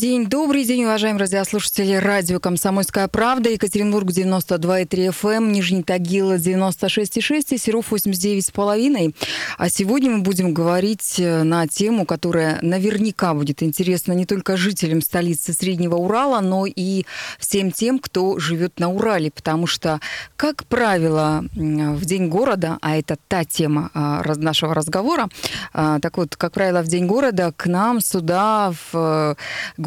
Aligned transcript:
День, 0.00 0.24
добрый 0.24 0.64
день, 0.64 0.84
уважаемые 0.84 1.20
радиослушатели 1.20 1.92
радио 1.92 2.40
«Комсомольская 2.40 3.06
правда», 3.06 3.50
Екатеринбург 3.50 4.08
92,3 4.08 5.08
FM, 5.08 5.36
эм, 5.36 5.52
Нижний 5.52 5.82
Тагил 5.82 6.32
96,6 6.32 7.52
и 7.54 7.58
Серов 7.58 7.92
89,5. 7.92 9.14
А 9.58 9.68
сегодня 9.68 10.10
мы 10.10 10.22
будем 10.22 10.54
говорить 10.54 11.16
э, 11.18 11.42
на 11.42 11.68
тему, 11.68 12.06
которая 12.06 12.58
наверняка 12.62 13.34
будет 13.34 13.62
интересна 13.62 14.12
не 14.12 14.24
только 14.24 14.56
жителям 14.56 15.02
столицы 15.02 15.52
Среднего 15.52 15.96
Урала, 15.96 16.40
но 16.40 16.64
и 16.64 17.04
всем 17.38 17.70
тем, 17.70 17.98
кто 17.98 18.38
живет 18.38 18.80
на 18.80 18.88
Урале, 18.88 19.30
потому 19.30 19.66
что, 19.66 20.00
как 20.38 20.64
правило, 20.64 21.44
в 21.52 22.06
День 22.06 22.28
города, 22.28 22.78
а 22.80 22.96
это 22.96 23.18
та 23.28 23.44
тема 23.44 23.90
а, 23.92 24.22
нашего 24.36 24.72
разговора, 24.74 25.28
а, 25.74 26.00
так 26.00 26.16
вот, 26.16 26.36
как 26.36 26.52
правило, 26.52 26.80
в 26.80 26.86
День 26.88 27.06
города 27.06 27.52
к 27.54 27.66
нам 27.66 28.00
сюда 28.00 28.72
в 28.92 29.36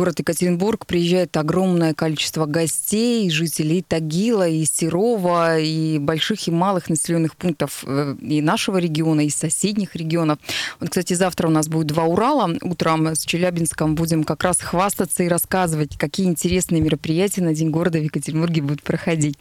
город 0.04 0.20
Екатеринбург 0.20 0.86
приезжает 0.86 1.38
огромное 1.38 1.94
количество 1.94 2.46
гостей, 2.46 3.30
жителей 3.30 3.82
Тагила, 3.82 4.46
и 4.46 4.66
Серова, 4.66 5.58
и 5.60 5.98
больших 5.98 6.46
и 6.50 6.52
малых 6.52 6.90
населенных 6.90 7.38
пунктов 7.38 7.86
э, 7.88 8.14
и 8.20 8.42
нашего 8.42 8.80
региона, 8.80 9.22
и 9.22 9.30
соседних 9.30 9.96
регионов. 9.96 10.40
Вот, 10.82 10.90
кстати, 10.90 11.14
завтра 11.14 11.48
у 11.48 11.52
нас 11.52 11.70
будет 11.70 11.88
два 11.88 12.04
Урала. 12.04 12.54
Утром 12.64 13.16
с 13.16 13.24
Челябинском 13.24 13.96
будем 13.96 14.26
как 14.26 14.44
раз 14.44 14.60
хвастаться 14.60 15.24
и 15.24 15.30
рассказывать, 15.30 15.98
какие 15.98 16.26
интересные 16.26 16.82
мероприятия 16.82 17.42
на 17.42 17.54
День 17.54 17.70
города 17.70 17.98
в 17.98 18.04
Екатеринбурге 18.04 18.62
будут 18.62 18.84
проходить. 18.84 19.38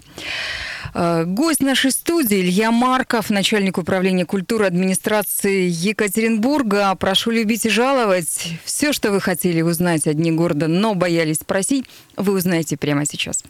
Э, 0.94 1.24
гость 1.24 1.60
нашей 1.60 1.90
студии 1.90 2.40
Илья 2.40 2.70
Марков, 2.70 3.30
начальник 3.30 3.78
управления 3.78 4.26
культуры 4.26 4.66
администрации 4.66 5.66
Екатеринбурга. 5.68 6.94
Прошу 6.96 7.30
любить 7.30 7.64
и 7.64 7.70
жаловать. 7.70 8.48
Все, 8.64 8.92
что 8.92 9.10
вы 9.10 9.20
хотели 9.20 9.62
узнать 9.62 10.06
о 10.06 10.12
Дне 10.12 10.32
города, 10.32 10.68
но 10.68 10.94
боялись 10.94 11.36
спросить, 11.36 11.86
вы 12.16 12.34
узнаете 12.34 12.76
прямо 12.76 13.06
сейчас. 13.06 13.42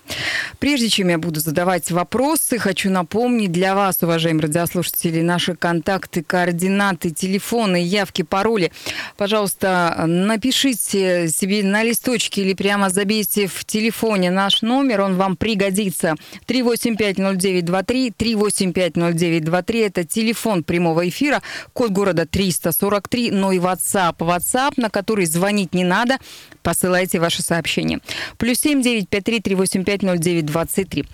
Прежде 0.61 0.89
чем 0.89 1.09
я 1.09 1.19
буду 1.19 1.41
задавать 1.41 1.91
вопросы, 1.91 2.59
хочу 2.59 2.91
напомнить 2.91 3.51
для 3.51 3.75
вас, 3.75 3.99
уважаемые 4.03 4.43
радиослушатели, 4.43 5.21
наши 5.21 5.57
контакты, 5.57 6.23
координаты, 6.23 7.11
телефоны, 7.11 7.83
явки, 7.83 8.23
пароли. 8.23 8.71
Пожалуйста, 9.17 10.05
напишите 10.07 11.29
себе 11.29 11.65
на 11.65 11.83
листочке 11.83 12.43
или 12.43 12.55
прямо 12.55 12.89
забейте 12.91 13.49
в 13.49 13.65
телефоне 13.65 14.31
наш 14.31 14.63
номер, 14.63 15.01
он 15.01 15.17
вам 15.17 15.37
пригодится. 15.37 16.15
385 16.47 17.19
0923 17.39 18.11
385 18.11 18.97
0923. 18.97 19.81
Это 19.81 20.05
телефон 20.05 20.65
прямого 20.65 21.09
эфира, 21.09 21.43
код 21.73 21.91
города 21.91 22.27
343, 22.27 23.31
но 23.31 23.53
и 23.53 23.59
WhatsApp. 23.59 24.17
WhatsApp, 24.19 24.75
на 24.77 24.91
который 24.91 25.27
звонить 25.27 25.75
не 25.75 25.85
надо, 25.85 26.19
посылайте 26.63 27.19
ваши 27.19 27.43
сообщения. 27.43 28.01
Плюс 28.39 28.59
7 28.61 28.83
953 28.83 29.41
385 29.41 30.03
0923. 30.03 31.05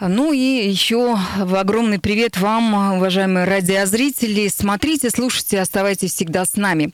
Ну 0.00 0.32
и 0.32 0.38
еще 0.38 1.18
огромный 1.38 1.98
привет 1.98 2.36
вам, 2.36 2.96
уважаемые 2.96 3.44
радиозрители. 3.44 4.48
Смотрите, 4.48 5.10
слушайте, 5.10 5.60
оставайтесь 5.60 6.12
всегда 6.12 6.44
с 6.44 6.56
нами. 6.56 6.92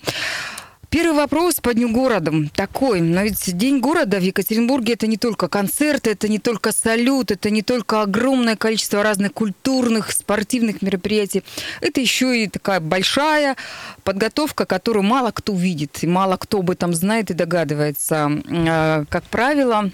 Первый 0.92 1.16
вопрос 1.16 1.54
по 1.54 1.72
Дню 1.72 1.88
города 1.88 2.30
такой. 2.54 3.00
Но 3.00 3.22
ведь 3.22 3.56
День 3.56 3.80
города 3.80 4.18
в 4.18 4.22
Екатеринбурге 4.22 4.92
это 4.92 5.06
не 5.06 5.16
только 5.16 5.48
концерты, 5.48 6.10
это 6.10 6.28
не 6.28 6.38
только 6.38 6.70
салют, 6.70 7.30
это 7.30 7.48
не 7.48 7.62
только 7.62 8.02
огромное 8.02 8.56
количество 8.56 9.02
разных 9.02 9.32
культурных, 9.32 10.12
спортивных 10.12 10.82
мероприятий. 10.82 11.44
Это 11.80 12.02
еще 12.02 12.44
и 12.44 12.46
такая 12.46 12.80
большая 12.80 13.56
подготовка, 14.04 14.66
которую 14.66 15.02
мало 15.02 15.30
кто 15.30 15.54
видит, 15.54 16.00
и 16.02 16.06
мало 16.06 16.36
кто 16.36 16.58
об 16.58 16.70
этом 16.70 16.92
знает 16.92 17.30
и 17.30 17.34
догадывается. 17.34 18.30
А, 18.46 19.04
как 19.08 19.24
правило, 19.24 19.90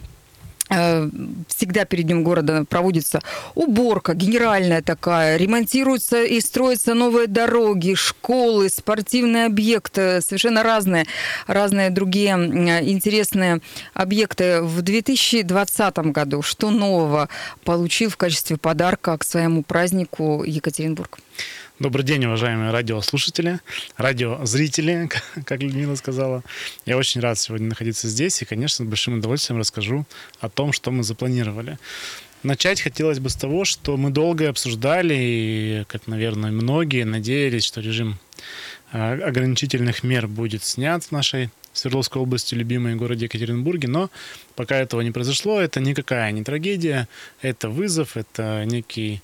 всегда 0.68 1.84
перед 1.84 2.06
Днем 2.06 2.22
города 2.24 2.64
проводится 2.64 3.20
уборка 3.54 4.14
генеральная 4.14 4.82
такая, 4.82 5.36
ремонтируются 5.36 6.24
и 6.24 6.40
строятся 6.40 6.94
новые 6.94 7.26
дороги, 7.26 7.94
школы, 7.94 8.68
спортивные 8.68 9.46
объекты, 9.46 10.20
совершенно 10.20 10.62
разные, 10.62 11.06
разные 11.46 11.90
другие 11.90 12.32
интересные 12.32 13.60
объекты. 13.94 14.62
В 14.62 14.82
2020 14.82 15.98
году 16.12 16.42
что 16.42 16.70
нового 16.70 17.28
получил 17.64 18.10
в 18.10 18.16
качестве 18.16 18.56
подарка 18.56 19.16
к 19.16 19.24
своему 19.24 19.62
празднику 19.62 20.44
Екатеринбург? 20.44 21.18
Добрый 21.80 22.04
день, 22.04 22.24
уважаемые 22.24 22.72
радиослушатели, 22.72 23.60
радиозрители, 23.96 25.08
как 25.44 25.62
Людмила 25.62 25.94
сказала. 25.94 26.42
Я 26.86 26.96
очень 26.96 27.20
рад 27.20 27.38
сегодня 27.38 27.68
находиться 27.68 28.08
здесь 28.08 28.42
и, 28.42 28.44
конечно, 28.44 28.84
с 28.84 28.88
большим 28.88 29.18
удовольствием 29.18 29.60
расскажу 29.60 30.04
о 30.40 30.48
том, 30.48 30.72
что 30.72 30.90
мы 30.90 31.04
запланировали. 31.04 31.78
Начать 32.42 32.80
хотелось 32.80 33.20
бы 33.20 33.30
с 33.30 33.36
того, 33.36 33.64
что 33.64 33.96
мы 33.96 34.10
долго 34.10 34.48
обсуждали, 34.48 35.14
и, 35.16 35.84
как, 35.86 36.08
наверное, 36.08 36.50
многие 36.50 37.04
надеялись, 37.04 37.62
что 37.62 37.80
режим 37.80 38.18
а, 38.90 39.12
ограничительных 39.12 40.02
мер 40.02 40.26
будет 40.26 40.64
снят 40.64 41.04
в 41.04 41.12
нашей 41.12 41.48
Свердловской 41.74 42.20
области, 42.20 42.56
любимой 42.56 42.96
городе 42.96 43.26
Екатеринбурге, 43.26 43.86
но 43.86 44.10
пока 44.56 44.74
этого 44.78 45.02
не 45.02 45.12
произошло, 45.12 45.60
это 45.60 45.78
никакая 45.78 46.32
не 46.32 46.42
трагедия, 46.42 47.06
это 47.40 47.68
вызов, 47.68 48.16
это 48.16 48.64
некий 48.64 49.22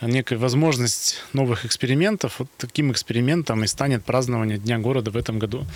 некая 0.00 0.36
возможность 0.36 1.22
новых 1.32 1.64
экспериментов. 1.64 2.38
Вот 2.38 2.48
таким 2.56 2.92
экспериментом 2.92 3.64
и 3.64 3.66
станет 3.66 4.04
празднование 4.04 4.58
Дня 4.58 4.78
города 4.78 5.10
в 5.10 5.16
этом 5.16 5.38
году. 5.38 5.66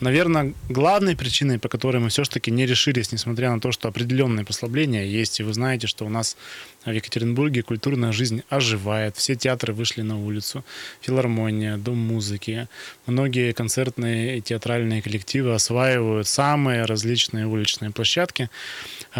Наверное, 0.00 0.54
главной 0.68 1.16
причиной, 1.16 1.58
по 1.58 1.68
которой 1.68 1.98
мы 1.98 2.08
все-таки 2.08 2.50
не 2.50 2.66
решились, 2.66 3.12
несмотря 3.12 3.50
на 3.50 3.60
то, 3.60 3.72
что 3.72 3.88
определенные 3.88 4.44
послабления 4.44 5.04
есть, 5.04 5.40
и 5.40 5.42
вы 5.42 5.52
знаете, 5.54 5.86
что 5.86 6.04
у 6.06 6.08
нас 6.08 6.36
в 6.84 6.90
Екатеринбурге 6.90 7.62
культурная 7.62 8.12
жизнь 8.12 8.42
оживает. 8.48 9.16
Все 9.16 9.34
театры 9.34 9.72
вышли 9.72 10.02
на 10.02 10.18
улицу. 10.18 10.64
Филармония, 11.00 11.76
Дом 11.76 11.98
музыки. 11.98 12.68
Многие 13.06 13.52
концертные 13.52 14.38
и 14.38 14.40
театральные 14.40 15.02
коллективы 15.02 15.54
осваивают 15.54 16.26
самые 16.28 16.84
различные 16.84 17.46
уличные 17.46 17.90
площадки. 17.90 18.48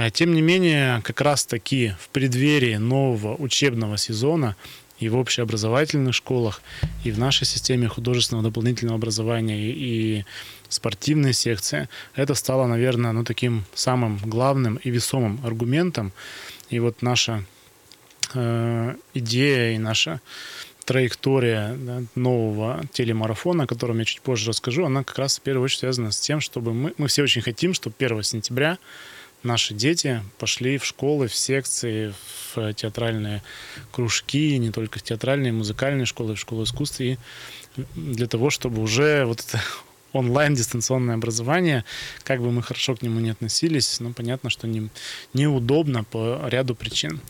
А, 0.01 0.11
тем 0.11 0.33
не 0.33 0.43
менее, 0.43 1.01
как 1.03 1.21
раз 1.21 1.45
таки 1.45 1.93
в 1.99 2.11
преддверии 2.11 2.77
нового 2.77 3.35
учебного 3.35 3.99
сезона 3.99 4.55
и 5.01 5.09
в 5.09 5.17
общеобразовательных 5.17 6.15
школах, 6.15 6.63
и 7.03 7.11
в 7.11 7.19
нашей 7.19 7.47
системе 7.47 7.89
художественного 7.89 8.49
дополнительного 8.49 8.97
образования, 8.97 9.61
и, 9.61 9.73
и 9.73 10.25
спортивной 10.69 11.33
секции, 11.33 11.89
это 12.15 12.35
стало, 12.35 12.69
наверное, 12.69 13.11
ну, 13.11 13.25
таким 13.25 13.65
самым 13.75 14.19
главным 14.19 14.77
и 14.77 14.91
весомым 14.91 15.41
аргументом. 15.45 16.13
И 16.71 16.79
вот 16.79 17.03
наша 17.03 17.45
э, 18.35 18.95
идея 19.15 19.75
и 19.75 19.79
наша 19.79 20.21
траектория 20.85 21.75
да, 21.77 22.03
нового 22.15 22.85
телемарафона, 22.93 23.65
о 23.65 23.67
котором 23.67 23.99
я 23.99 24.05
чуть 24.05 24.21
позже 24.21 24.51
расскажу, 24.51 24.85
она 24.85 25.03
как 25.03 25.19
раз 25.19 25.39
в 25.39 25.43
первую 25.43 25.65
очередь 25.65 25.81
связана 25.81 26.13
с 26.13 26.21
тем, 26.21 26.41
чтобы 26.41 26.73
мы, 26.73 26.95
мы 26.99 27.09
все 27.09 27.25
очень 27.25 27.43
хотим, 27.43 27.75
чтобы 27.75 27.97
1 27.99 28.23
сентября 28.23 28.79
наши 29.43 29.75
дети 29.75 30.22
пошли 30.38 30.78
в 30.78 30.84
школы, 30.84 31.28
в 31.28 31.34
секции, 31.34 32.12
в 32.54 32.72
театральные 32.75 33.43
кружки, 33.93 34.59
не 34.59 34.71
только 34.71 34.99
в 34.99 35.03
театральные, 35.03 35.53
музыкальные 35.53 36.06
школы, 36.06 36.34
в 36.34 36.41
школы 36.41 36.65
искусств, 36.65 37.00
и 37.00 37.19
для 37.94 38.26
того, 38.26 38.50
чтобы 38.50 38.82
уже 38.82 39.25
вот 39.25 39.41
это 39.41 39.62
онлайн 40.12 40.55
дистанционное 40.55 41.14
образование, 41.14 41.85
как 42.25 42.40
бы 42.40 42.50
мы 42.50 42.62
хорошо 42.62 42.96
к 42.96 43.02
нему 43.02 43.20
не 43.20 43.31
относились, 43.31 44.00
но 44.00 44.12
понятно, 44.12 44.50
что 44.50 44.67
не, 44.67 44.88
неудобно 45.35 46.05
по 46.05 46.41
ряду 46.46 46.75
причин. 46.75 47.20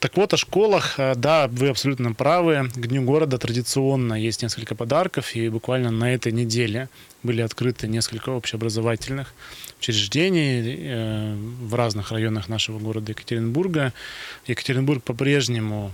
Так 0.00 0.16
вот, 0.16 0.32
о 0.32 0.36
школах, 0.36 0.94
э, 0.98 1.14
да, 1.16 1.48
вы 1.48 1.70
абсолютно 1.70 2.12
правы. 2.12 2.70
К 2.72 2.86
Дню 2.86 3.02
города 3.02 3.36
традиционно 3.36 4.14
есть 4.14 4.42
несколько 4.42 4.76
подарков, 4.76 5.34
и 5.34 5.48
буквально 5.48 5.90
на 5.90 6.14
этой 6.14 6.30
неделе 6.30 6.88
были 7.24 7.42
открыты 7.42 7.88
несколько 7.88 8.28
общеобразовательных 8.28 9.34
учреждений 9.80 10.76
э, 10.78 11.34
в 11.34 11.74
разных 11.74 12.12
районах 12.12 12.48
нашего 12.48 12.78
города 12.78 13.10
Екатеринбурга. 13.10 13.92
Екатеринбург 14.46 15.02
по-прежнему 15.02 15.92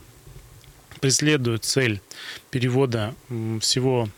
преследует 1.00 1.64
цель 1.64 2.02
перевода 2.50 3.14
всего 3.60 4.10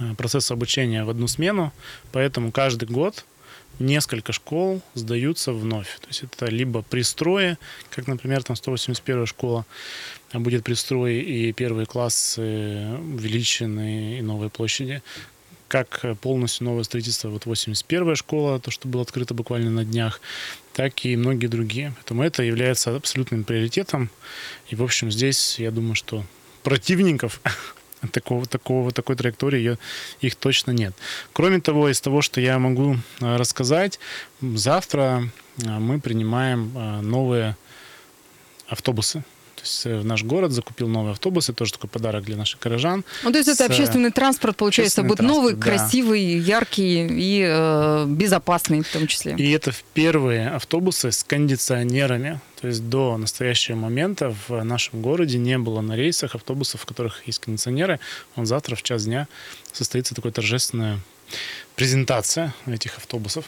э, 0.00 0.14
процесса 0.16 0.54
обучения 0.54 1.04
в 1.04 1.10
одну 1.10 1.28
смену, 1.28 1.72
поэтому 2.10 2.50
каждый 2.50 2.88
год 2.88 3.24
несколько 3.80 4.32
школ 4.32 4.82
сдаются 4.94 5.52
вновь. 5.52 5.98
То 6.00 6.08
есть 6.08 6.22
это 6.22 6.46
либо 6.46 6.82
пристрои, 6.82 7.58
как, 7.90 8.06
например, 8.06 8.42
там 8.42 8.56
181 8.56 9.26
школа 9.26 9.66
будет 10.32 10.64
пристрой 10.64 11.16
и 11.16 11.52
первые 11.52 11.86
классы 11.86 12.40
увеличены 12.98 14.18
и 14.18 14.22
новые 14.22 14.50
площади, 14.50 15.02
как 15.68 16.04
полностью 16.20 16.66
новое 16.66 16.82
строительство, 16.82 17.28
вот 17.28 17.46
81-я 17.46 18.16
школа, 18.16 18.60
то, 18.60 18.70
что 18.70 18.88
было 18.88 19.02
открыто 19.02 19.34
буквально 19.34 19.70
на 19.70 19.84
днях, 19.84 20.20
так 20.72 21.04
и 21.04 21.16
многие 21.16 21.46
другие. 21.46 21.92
Поэтому 21.96 22.22
это 22.22 22.42
является 22.42 22.94
абсолютным 22.96 23.44
приоритетом. 23.44 24.10
И, 24.68 24.76
в 24.76 24.82
общем, 24.82 25.10
здесь, 25.10 25.58
я 25.58 25.70
думаю, 25.70 25.94
что 25.94 26.24
противников 26.62 27.40
такого, 28.08 28.46
такого, 28.46 28.90
такой 28.92 29.16
траектории 29.16 29.58
ее, 29.58 29.78
их 30.20 30.36
точно 30.36 30.70
нет. 30.70 30.94
Кроме 31.32 31.60
того, 31.60 31.88
из 31.88 32.00
того, 32.00 32.22
что 32.22 32.40
я 32.40 32.58
могу 32.58 32.96
а, 33.20 33.38
рассказать, 33.38 33.98
завтра 34.40 35.24
а, 35.66 35.78
мы 35.78 36.00
принимаем 36.00 36.72
а, 36.74 37.00
новые 37.02 37.56
автобусы 38.68 39.24
то 39.60 39.66
есть 39.66 39.86
э, 39.86 40.02
наш 40.02 40.24
город 40.24 40.52
закупил 40.52 40.88
новый 40.88 41.12
автобус, 41.12 41.50
это 41.50 41.58
тоже 41.58 41.72
такой 41.72 41.90
подарок 41.90 42.24
для 42.24 42.36
наших 42.36 42.60
горожан. 42.60 43.04
Ну, 43.22 43.30
то 43.30 43.36
есть 43.36 43.50
это 43.50 43.66
общественный 43.66 44.10
транспорт, 44.10 44.56
получается, 44.56 45.02
будет 45.02 45.20
новый, 45.20 45.52
да. 45.54 45.60
красивый, 45.60 46.22
яркий 46.38 47.06
и 47.10 47.44
э, 47.46 48.06
безопасный 48.08 48.80
в 48.80 48.88
том 48.88 49.06
числе. 49.06 49.34
И 49.36 49.50
это 49.50 49.72
первые 49.92 50.48
автобусы 50.48 51.12
с 51.12 51.22
кондиционерами. 51.24 52.40
То 52.58 52.68
есть 52.68 52.88
до 52.88 53.18
настоящего 53.18 53.76
момента 53.76 54.34
в 54.48 54.62
нашем 54.64 55.02
городе 55.02 55.36
не 55.36 55.58
было 55.58 55.82
на 55.82 55.94
рейсах 55.94 56.34
автобусов, 56.34 56.80
в 56.80 56.86
которых 56.86 57.26
есть 57.26 57.40
кондиционеры. 57.40 58.00
Он 58.36 58.46
завтра 58.46 58.76
в 58.76 58.82
час 58.82 59.04
дня 59.04 59.28
состоится 59.72 60.14
такая 60.14 60.32
торжественная 60.32 61.00
презентация 61.76 62.54
этих 62.66 62.96
автобусов. 62.96 63.44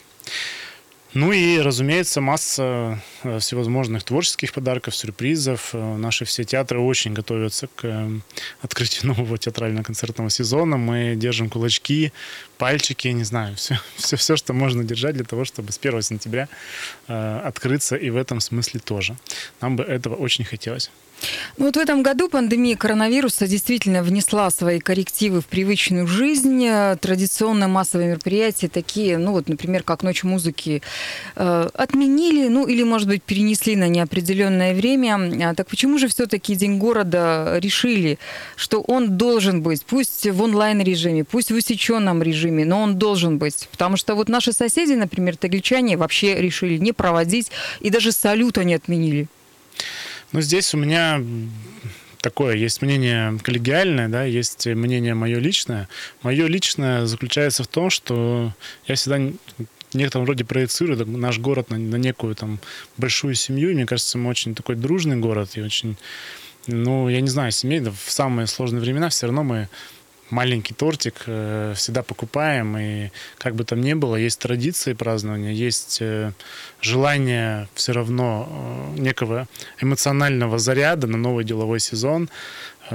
Ну 1.15 1.31
и, 1.31 1.59
разумеется, 1.59 2.23
масса 2.23 2.99
э, 3.23 3.39
всевозможных 3.39 4.03
творческих 4.03 4.55
подарков, 4.55 4.97
сюрпризов. 4.97 5.71
Э, 5.75 5.97
наши 5.97 6.25
все 6.25 6.45
театры 6.45 6.81
очень 6.81 7.13
готовятся 7.13 7.67
к 7.67 7.85
э, 7.85 8.11
открытию 8.63 9.09
нового 9.15 9.37
театрально-концертного 9.37 10.31
сезона. 10.31 10.79
Мы 10.79 11.15
держим 11.15 11.51
кулачки, 11.51 12.13
пальчики, 12.63 13.09
не 13.09 13.25
знаю, 13.25 13.57
все, 13.57 13.77
все, 13.97 14.17
все, 14.17 14.37
что 14.37 14.53
можно 14.53 14.85
держать 14.85 15.17
для 15.17 15.25
того, 15.25 15.45
чтобы 15.45 15.73
с 15.73 15.79
1 15.79 16.03
сентября 16.03 16.49
открыться 17.09 17.97
и 17.97 18.11
в 18.11 18.17
этом 18.17 18.41
смысле 18.41 18.79
тоже. 18.79 19.17
Нам 19.61 19.75
бы 19.75 19.83
этого 19.83 20.15
очень 20.15 20.45
хотелось. 20.45 20.89
Ну 21.57 21.67
вот 21.67 21.77
в 21.77 21.79
этом 21.79 22.03
году 22.03 22.29
пандемия 22.29 22.77
коронавируса 22.77 23.47
действительно 23.47 24.03
внесла 24.03 24.51
свои 24.51 24.79
коррективы 24.79 25.41
в 25.41 25.47
привычную 25.47 26.07
жизнь. 26.07 26.67
Традиционные 27.01 27.69
массовые 27.69 28.11
мероприятия, 28.11 28.69
такие, 28.69 29.19
ну 29.19 29.33
вот, 29.33 29.49
например, 29.49 29.83
как 29.83 30.03
Ночь 30.03 30.25
музыки, 30.25 30.83
э, 31.37 31.69
отменили, 31.75 32.49
ну 32.49 32.67
или, 32.67 32.83
может 32.83 33.09
быть, 33.09 33.23
перенесли 33.23 33.77
на 33.77 33.89
неопределенное 33.89 34.75
время. 34.75 35.51
А 35.51 35.55
так 35.55 35.69
почему 35.69 35.99
же 35.99 36.09
все-таки 36.09 36.55
День 36.55 36.79
города 36.79 37.59
решили, 37.59 38.19
что 38.57 38.81
он 38.81 39.17
должен 39.17 39.63
быть, 39.63 39.85
пусть 39.85 40.27
в 40.27 40.43
онлайн-режиме, 40.43 41.25
пусть 41.25 41.51
в 41.51 41.55
усеченном 41.55 42.23
режиме, 42.23 42.52
но 42.61 42.83
он 42.83 42.99
должен 42.99 43.39
быть? 43.39 43.69
Потому 43.73 43.97
что 43.97 44.15
вот 44.15 44.29
наши 44.29 44.53
соседи, 44.53 44.93
например, 44.93 45.37
тагличане, 45.37 45.97
вообще 45.97 46.41
решили 46.41 46.77
не 46.77 46.93
проводить 46.93 47.51
и 47.81 47.91
даже 47.91 48.13
салюта 48.13 48.65
не 48.65 48.75
отменили. 48.75 49.27
Ну, 50.33 50.41
здесь 50.41 50.75
у 50.75 50.79
меня 50.79 51.21
такое, 52.21 52.57
есть 52.57 52.81
мнение 52.83 53.39
коллегиальное, 53.43 54.09
да, 54.09 54.25
есть 54.25 54.67
мнение 54.67 55.15
мое 55.15 55.39
личное. 55.39 55.89
Мое 56.23 56.47
личное 56.47 57.05
заключается 57.07 57.65
в 57.65 57.67
том, 57.67 57.91
что 57.91 58.53
я 58.87 58.95
всегда 58.95 59.19
в 59.93 59.95
некотором 59.95 60.27
роде 60.27 60.45
проецирую 60.45 61.07
наш 61.07 61.39
город 61.39 61.71
на, 61.71 61.79
на 61.79 61.97
некую 61.97 62.35
там 62.35 62.61
большую 62.97 63.35
семью. 63.35 63.71
И 63.71 63.75
мне 63.75 63.87
кажется, 63.87 64.17
мы 64.17 64.31
очень 64.31 64.55
такой 64.55 64.77
дружный 64.77 65.17
город 65.17 65.51
и 65.55 65.61
очень, 65.61 65.97
ну, 66.67 67.09
я 67.09 67.21
не 67.21 67.29
знаю, 67.29 67.53
семейно 67.53 67.93
в 67.93 68.11
самые 68.11 68.47
сложные 68.47 68.81
времена 68.81 69.11
все 69.11 69.27
равно 69.27 69.43
мы 69.43 69.69
маленький 70.33 70.75
тортик 70.75 71.25
э, 71.27 71.75
всегда 71.77 72.03
покупаем, 72.03 72.77
и 72.79 73.11
как 73.39 73.55
бы 73.55 73.65
там 73.65 73.81
ни 73.81 73.93
было, 73.95 74.17
есть 74.17 74.41
традиции 74.41 74.95
празднования, 74.95 75.53
есть 75.53 75.99
э, 76.01 76.33
желание 76.81 77.69
все 77.75 77.93
равно 77.93 78.49
э, 78.97 79.01
некого 79.01 79.47
эмоционального 79.81 80.59
заряда 80.59 81.07
на 81.07 81.19
новый 81.19 81.45
деловой 81.45 81.81
сезон. 81.81 82.29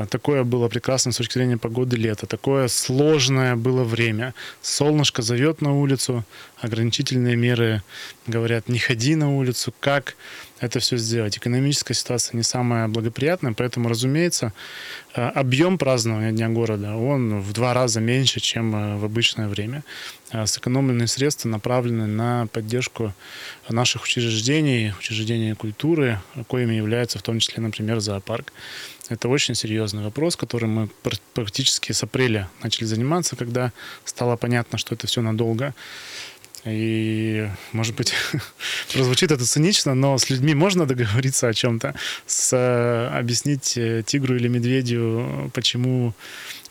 Такое 0.09 0.43
было 0.43 0.67
прекрасно 0.67 1.11
с 1.11 1.17
точки 1.17 1.33
зрения 1.33 1.57
погоды 1.57 1.95
лета. 1.95 2.27
Такое 2.27 2.67
сложное 2.67 3.55
было 3.55 3.83
время. 3.83 4.33
Солнышко 4.61 5.21
зовет 5.21 5.61
на 5.61 5.73
улицу, 5.73 6.23
ограничительные 6.61 7.35
меры 7.35 7.81
говорят, 8.27 8.69
не 8.69 8.79
ходи 8.79 9.15
на 9.15 9.35
улицу. 9.35 9.73
Как 9.79 10.15
это 10.59 10.79
все 10.79 10.97
сделать? 10.97 11.37
Экономическая 11.37 11.93
ситуация 11.93 12.37
не 12.37 12.43
самая 12.43 12.87
благоприятная, 12.87 13.53
поэтому, 13.53 13.89
разумеется, 13.89 14.53
Э, 15.17 15.29
объем 15.29 15.77
празднования 15.79 16.31
Дня 16.31 16.47
города, 16.49 16.95
он 16.95 17.41
в 17.41 17.51
два 17.51 17.73
раза 17.73 17.99
меньше, 17.99 18.39
чем 18.39 18.75
э, 18.75 18.97
в 18.97 19.05
обычное 19.05 19.47
время. 19.47 19.83
Э, 20.31 20.45
сэкономленные 20.45 21.07
средства 21.07 21.49
направлены 21.49 22.05
на 22.05 22.47
поддержку 22.53 23.13
наших 23.67 24.03
учреждений, 24.03 24.93
учреждений 24.99 25.55
культуры, 25.55 26.19
коими 26.47 26.75
является 26.75 27.17
в 27.17 27.23
том 27.23 27.39
числе, 27.39 27.63
например, 27.63 27.99
зоопарк. 27.99 28.53
Это 29.09 29.27
очень 29.27 29.55
серьезный 29.55 30.03
вопрос, 30.03 30.35
которым 30.35 30.69
мы 30.69 30.89
практически 31.33 31.93
с 31.93 32.03
апреля 32.03 32.47
начали 32.61 32.85
заниматься, 32.85 33.35
когда 33.35 33.71
стало 34.05 34.35
понятно, 34.35 34.77
что 34.77 34.93
это 34.93 35.07
все 35.07 35.21
надолго. 35.21 35.73
И, 36.65 37.47
может 37.71 37.95
быть, 37.95 38.13
прозвучит 38.93 39.31
это 39.31 39.45
цинично, 39.45 39.93
но 39.93 40.17
с 40.17 40.29
людьми 40.29 40.53
можно 40.53 40.85
договориться 40.85 41.47
о 41.47 41.53
чем-то, 41.53 41.95
с, 42.25 42.53
э, 42.53 43.17
объяснить 43.17 43.77
э, 43.77 44.03
тигру 44.05 44.35
или 44.35 44.47
медведю, 44.47 45.51
почему 45.53 46.13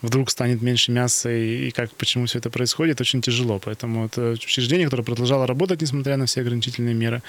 вдруг 0.01 0.29
станет 0.29 0.61
меньше 0.61 0.91
мяса 0.91 1.29
и, 1.29 1.67
и 1.67 1.71
как, 1.71 1.91
почему 1.91 2.25
все 2.25 2.39
это 2.39 2.49
происходит, 2.49 3.01
очень 3.01 3.21
тяжело. 3.21 3.59
Поэтому 3.59 4.05
это 4.05 4.31
учреждение, 4.31 4.85
которое 4.85 5.03
продолжало 5.03 5.47
работать, 5.47 5.81
несмотря 5.81 6.17
на 6.17 6.25
все 6.25 6.41
ограничительные 6.41 6.93
меры, 6.93 7.23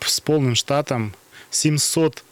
с 0.00 0.20
полным 0.20 0.54
штатом, 0.54 1.14
700 1.50 2.22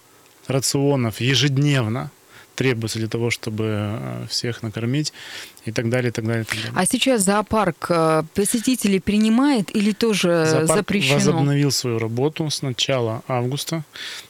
рационов 0.46 1.20
ежедневно 1.20 2.10
требуется 2.54 2.99
для 2.99 3.08
того, 3.08 3.31
чтобы 3.31 3.64
э, 3.69 4.26
всех 4.28 4.62
накормить 4.62 5.12
и 5.64 5.72
так 5.72 5.88
далее, 5.88 6.08
и 6.08 6.12
так 6.12 6.26
далее. 6.26 6.43
И 6.43 6.46
так 6.46 6.56
далее. 6.56 6.72
А 6.75 6.87
сейчас 6.87 7.22
зоопарк 7.22 7.87
э, 7.88 8.22
посетителей 8.34 9.00
принимает 9.00 9.75
или 9.75 9.93
тоже 9.93 10.46
зоопарк 10.46 10.76
запрещено? 10.78 11.14
возобновил 11.14 11.70
свою 11.70 11.99
работу 11.99 12.50
с 12.50 12.62
начала 12.62 13.22
августа, 13.28 13.84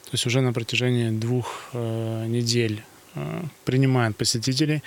то 0.05 0.11
есть 0.13 0.27
уже 0.27 0.41
на 0.41 0.53
протяжении 0.53 1.11
двух 1.11 1.71
э, 1.73 2.27
недель 2.27 2.83
принимает 3.67 4.17
посетителей 4.17 4.83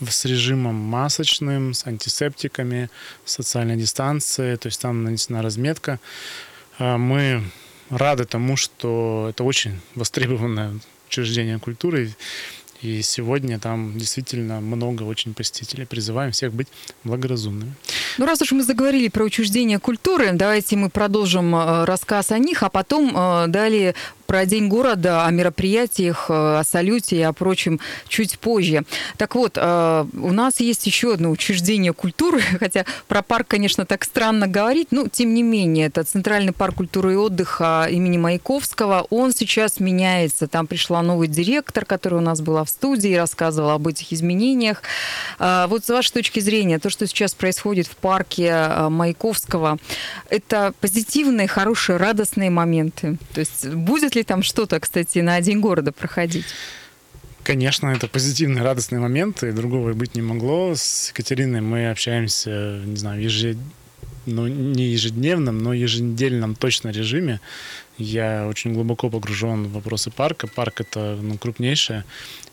с 0.00 0.24
режимом 0.24 0.76
масочным, 0.76 1.74
с 1.74 1.86
антисептиками, 1.86 2.88
социальной 3.26 3.76
дистанцией, 3.76 4.56
то 4.56 4.68
есть 4.68 4.80
там 4.80 5.04
нанесена 5.04 5.42
разметка. 5.42 6.00
Мы 6.78 7.42
рады 7.90 8.24
тому, 8.24 8.56
что 8.56 9.26
это 9.28 9.44
очень 9.44 9.80
востребованная 9.94 10.72
учреждения 11.08 11.58
культуры. 11.58 12.10
И 12.82 13.00
сегодня 13.00 13.58
там 13.58 13.98
действительно 13.98 14.60
много 14.60 15.04
очень 15.04 15.32
посетителей. 15.32 15.86
Призываем 15.86 16.32
всех 16.32 16.52
быть 16.52 16.68
благоразумными. 17.02 17.72
Ну, 18.18 18.26
раз 18.26 18.42
уж 18.42 18.52
мы 18.52 18.62
заговорили 18.62 19.08
про 19.08 19.24
учреждения 19.24 19.78
культуры, 19.78 20.30
давайте 20.32 20.76
мы 20.76 20.90
продолжим 20.90 21.54
э, 21.56 21.84
рассказ 21.84 22.30
о 22.30 22.38
них, 22.38 22.62
а 22.62 22.68
потом 22.68 23.16
э, 23.16 23.46
далее 23.48 23.94
про 24.26 24.46
День 24.46 24.68
города, 24.68 25.24
о 25.26 25.30
мероприятиях, 25.30 26.26
э, 26.28 26.58
о 26.58 26.64
салюте 26.64 27.16
и 27.16 27.22
о 27.22 27.32
прочем 27.32 27.80
чуть 28.08 28.38
позже. 28.38 28.84
Так 29.16 29.34
вот, 29.34 29.56
э, 29.56 30.06
у 30.12 30.32
нас 30.32 30.60
есть 30.60 30.86
еще 30.86 31.14
одно 31.14 31.30
учреждение 31.30 31.92
культуры, 31.92 32.40
хотя 32.60 32.84
про 33.08 33.22
парк, 33.22 33.48
конечно, 33.48 33.86
так 33.86 34.04
странно 34.04 34.46
говорить, 34.46 34.88
но 34.90 35.08
тем 35.08 35.34
не 35.34 35.42
менее, 35.42 35.86
это 35.86 36.04
Центральный 36.04 36.52
парк 36.52 36.74
культуры 36.74 37.14
и 37.14 37.16
отдыха 37.16 37.86
имени 37.90 38.18
Маяковского. 38.18 39.06
Он 39.10 39.32
сейчас 39.32 39.80
меняется. 39.80 40.48
Там 40.48 40.66
пришла 40.66 41.02
новый 41.02 41.28
директор, 41.28 41.84
который 41.84 42.18
у 42.18 42.22
нас 42.22 42.40
была 42.40 42.64
в 42.64 42.68
студии, 42.68 43.14
рассказывал 43.14 43.70
об 43.70 43.86
этих 43.86 44.12
изменениях. 44.12 44.82
А, 45.38 45.66
вот 45.68 45.84
с 45.84 45.88
вашей 45.88 46.12
точки 46.12 46.40
зрения, 46.40 46.78
то, 46.78 46.90
что 46.90 47.06
сейчас 47.06 47.34
происходит 47.34 47.86
в 47.86 47.96
парке 47.96 48.46
э, 48.46 48.88
Маяковского, 48.88 49.78
это 50.28 50.74
позитивные, 50.80 51.48
хорошие, 51.48 51.96
радостные 51.96 52.50
моменты? 52.50 53.16
То 53.32 53.40
есть 53.40 53.66
будет 53.68 54.13
ли 54.14 54.22
там 54.22 54.42
что-то, 54.42 54.80
кстати, 54.80 55.18
на 55.18 55.40
День 55.40 55.60
города 55.60 55.92
проходить? 55.92 56.46
Конечно, 57.42 57.88
это 57.88 58.08
позитивный, 58.08 58.62
радостный 58.62 58.98
момент, 58.98 59.42
и 59.42 59.52
другого 59.52 59.90
и 59.90 59.92
быть 59.92 60.14
не 60.14 60.22
могло. 60.22 60.74
С 60.74 61.10
Екатериной 61.10 61.60
мы 61.60 61.90
общаемся, 61.90 62.80
не 62.84 62.96
знаю, 62.96 63.22
ежедневно, 63.22 63.62
ну, 64.26 64.46
не 64.46 64.84
ежедневном, 64.84 65.58
но 65.58 65.74
еженедельном 65.74 66.54
точно 66.54 66.88
режиме. 66.88 67.40
Я 67.98 68.48
очень 68.48 68.74
глубоко 68.74 69.08
погружен 69.08 69.68
в 69.68 69.72
вопросы 69.72 70.10
парка. 70.10 70.48
Парк 70.48 70.80
это 70.80 71.16
ну, 71.20 71.38
крупнейшее. 71.38 72.04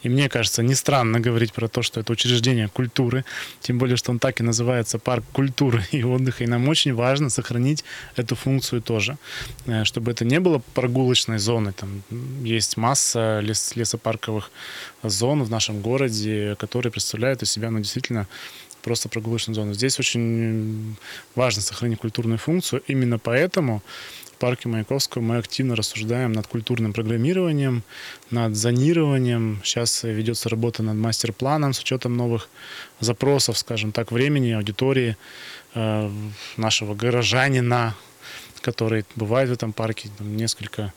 И 0.03 0.10
мне 0.10 0.29
кажется, 0.29 0.62
не 0.62 0.75
странно 0.75 1.19
говорить 1.19 1.53
про 1.53 1.67
то, 1.67 1.81
что 1.81 2.00
это 2.00 2.13
учреждение 2.13 2.67
культуры, 2.67 3.25
тем 3.60 3.79
более, 3.79 3.98
что 3.98 4.12
он 4.12 4.19
так 4.19 4.39
и 4.39 4.43
называется 4.43 5.00
парк 5.00 5.24
культуры 5.33 5.83
и 5.91 6.03
отдыха. 6.03 6.43
И 6.43 6.48
нам 6.48 6.67
очень 6.69 6.93
важно 6.93 7.29
сохранить 7.29 7.83
эту 8.15 8.36
функцию 8.36 8.81
тоже, 8.81 9.17
э, 9.65 9.83
чтобы 9.83 10.12
это 10.12 10.25
не 10.25 10.39
было 10.39 10.62
прогулочной 10.74 11.39
зоной. 11.39 11.74
Там 11.74 12.03
есть 12.43 12.77
масса 12.77 13.39
лес, 13.39 13.75
лесопарковых 13.75 14.51
зон 15.03 15.43
в 15.43 15.50
нашем 15.50 15.81
городе, 15.81 16.55
которые 16.60 16.91
представляют 16.91 17.41
из 17.41 17.51
себя 17.51 17.71
ну, 17.71 17.79
действительно 17.79 18.27
просто 18.81 19.10
прогулочную 19.10 19.55
зону. 19.55 19.74
Здесь 19.74 20.00
очень 20.00 20.95
важно 21.36 21.62
сохранить 21.62 22.00
культурную 22.00 22.38
функцию. 22.38 22.81
Именно 22.88 23.19
поэтому 23.19 23.81
парке 24.41 24.67
Маяковского 24.67 25.21
мы 25.21 25.38
активно 25.38 25.75
рассуждаем 25.75 26.31
над 26.31 26.48
культурным 26.48 26.93
программированием, 26.93 27.83
над 28.31 28.55
зонированием. 28.55 29.62
Сейчас 29.63 30.01
ведется 30.01 30.50
работа 30.50 30.81
над 30.81 30.95
мастер-планом 30.95 31.74
с 31.74 31.79
учетом 31.79 32.17
новых 32.17 32.50
запросов, 33.00 33.60
скажем 33.60 33.91
так, 33.91 34.12
времени, 34.12 34.50
аудитории 34.53 35.15
э, 35.75 36.10
нашего 36.57 36.95
горожанина, 36.95 37.95
который 38.62 39.05
бывает 39.15 39.50
в 39.50 39.53
этом 39.53 39.74
парке 39.74 40.10
там, 40.17 40.36
несколько 40.36 40.91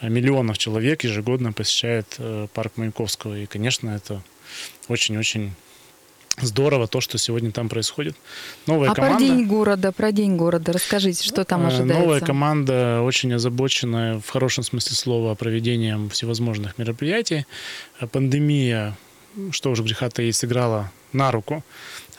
миллионов 0.00 0.56
человек 0.56 1.02
ежегодно 1.02 1.52
посещает 1.52 2.14
э, 2.18 2.46
парк 2.54 2.74
Маяковского. 2.76 3.40
И, 3.40 3.46
конечно, 3.46 3.90
это 3.90 4.22
очень-очень 4.86 5.52
здорово 6.40 6.86
то, 6.86 7.00
что 7.00 7.18
сегодня 7.18 7.52
там 7.52 7.68
происходит. 7.68 8.16
Новая 8.66 8.90
а 8.90 8.94
команда, 8.94 9.18
про 9.18 9.24
день 9.24 9.46
города, 9.46 9.92
про 9.92 10.12
день 10.12 10.36
города, 10.36 10.72
расскажите, 10.72 11.24
что 11.24 11.44
там 11.44 11.62
э, 11.62 11.66
ожидается? 11.68 11.98
Новая 11.98 12.20
команда 12.20 13.02
очень 13.02 13.32
озабочена 13.32 14.20
в 14.24 14.30
хорошем 14.30 14.64
смысле 14.64 14.96
слова 14.96 15.34
проведением 15.34 16.08
всевозможных 16.10 16.78
мероприятий. 16.78 17.46
Пандемия, 18.12 18.96
что 19.50 19.70
уже 19.70 19.82
греха-то 19.82 20.22
и 20.22 20.32
сыграла 20.32 20.90
на 21.12 21.30
руку 21.30 21.64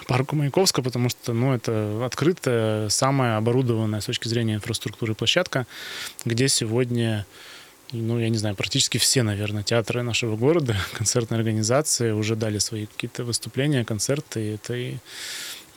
парку 0.07 0.35
Маяковского, 0.35 0.83
потому 0.83 1.09
что 1.09 1.33
ну, 1.33 1.53
это 1.53 2.03
открытая, 2.03 2.89
самая 2.89 3.37
оборудованная 3.37 4.01
с 4.01 4.05
точки 4.05 4.27
зрения 4.27 4.55
инфраструктуры 4.55 5.13
площадка, 5.13 5.67
где 6.25 6.47
сегодня 6.47 7.27
ну, 7.91 8.19
я 8.19 8.29
не 8.29 8.37
знаю, 8.37 8.55
практически 8.55 8.97
все, 8.97 9.23
наверное, 9.23 9.63
театры 9.63 10.03
нашего 10.03 10.35
города, 10.35 10.75
концертные 10.93 11.37
организации 11.37 12.11
уже 12.11 12.35
дали 12.35 12.59
свои 12.59 12.85
какие-то 12.85 13.23
выступления, 13.23 13.85
концерты. 13.85 14.55
Это 14.55 14.75
и 14.75 14.97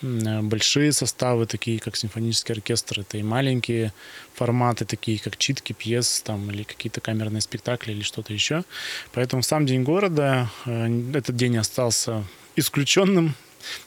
большие 0.02 0.92
составы, 0.92 1.46
такие 1.46 1.78
как 1.78 1.96
симфонический 1.96 2.54
оркестр, 2.54 3.00
это 3.00 3.18
и 3.18 3.22
маленькие 3.22 3.92
форматы, 4.34 4.84
такие 4.84 5.18
как 5.18 5.36
читки, 5.36 5.72
пьес 5.72 6.22
там, 6.22 6.50
или 6.50 6.64
какие-то 6.64 7.00
камерные 7.00 7.40
спектакли 7.40 7.92
или 7.92 8.02
что-то 8.02 8.32
еще. 8.32 8.64
Поэтому 9.12 9.42
сам 9.42 9.64
День 9.64 9.84
города, 9.84 10.50
э, 10.66 10.88
этот 11.14 11.36
день 11.36 11.56
остался 11.56 12.24
исключенным 12.56 13.36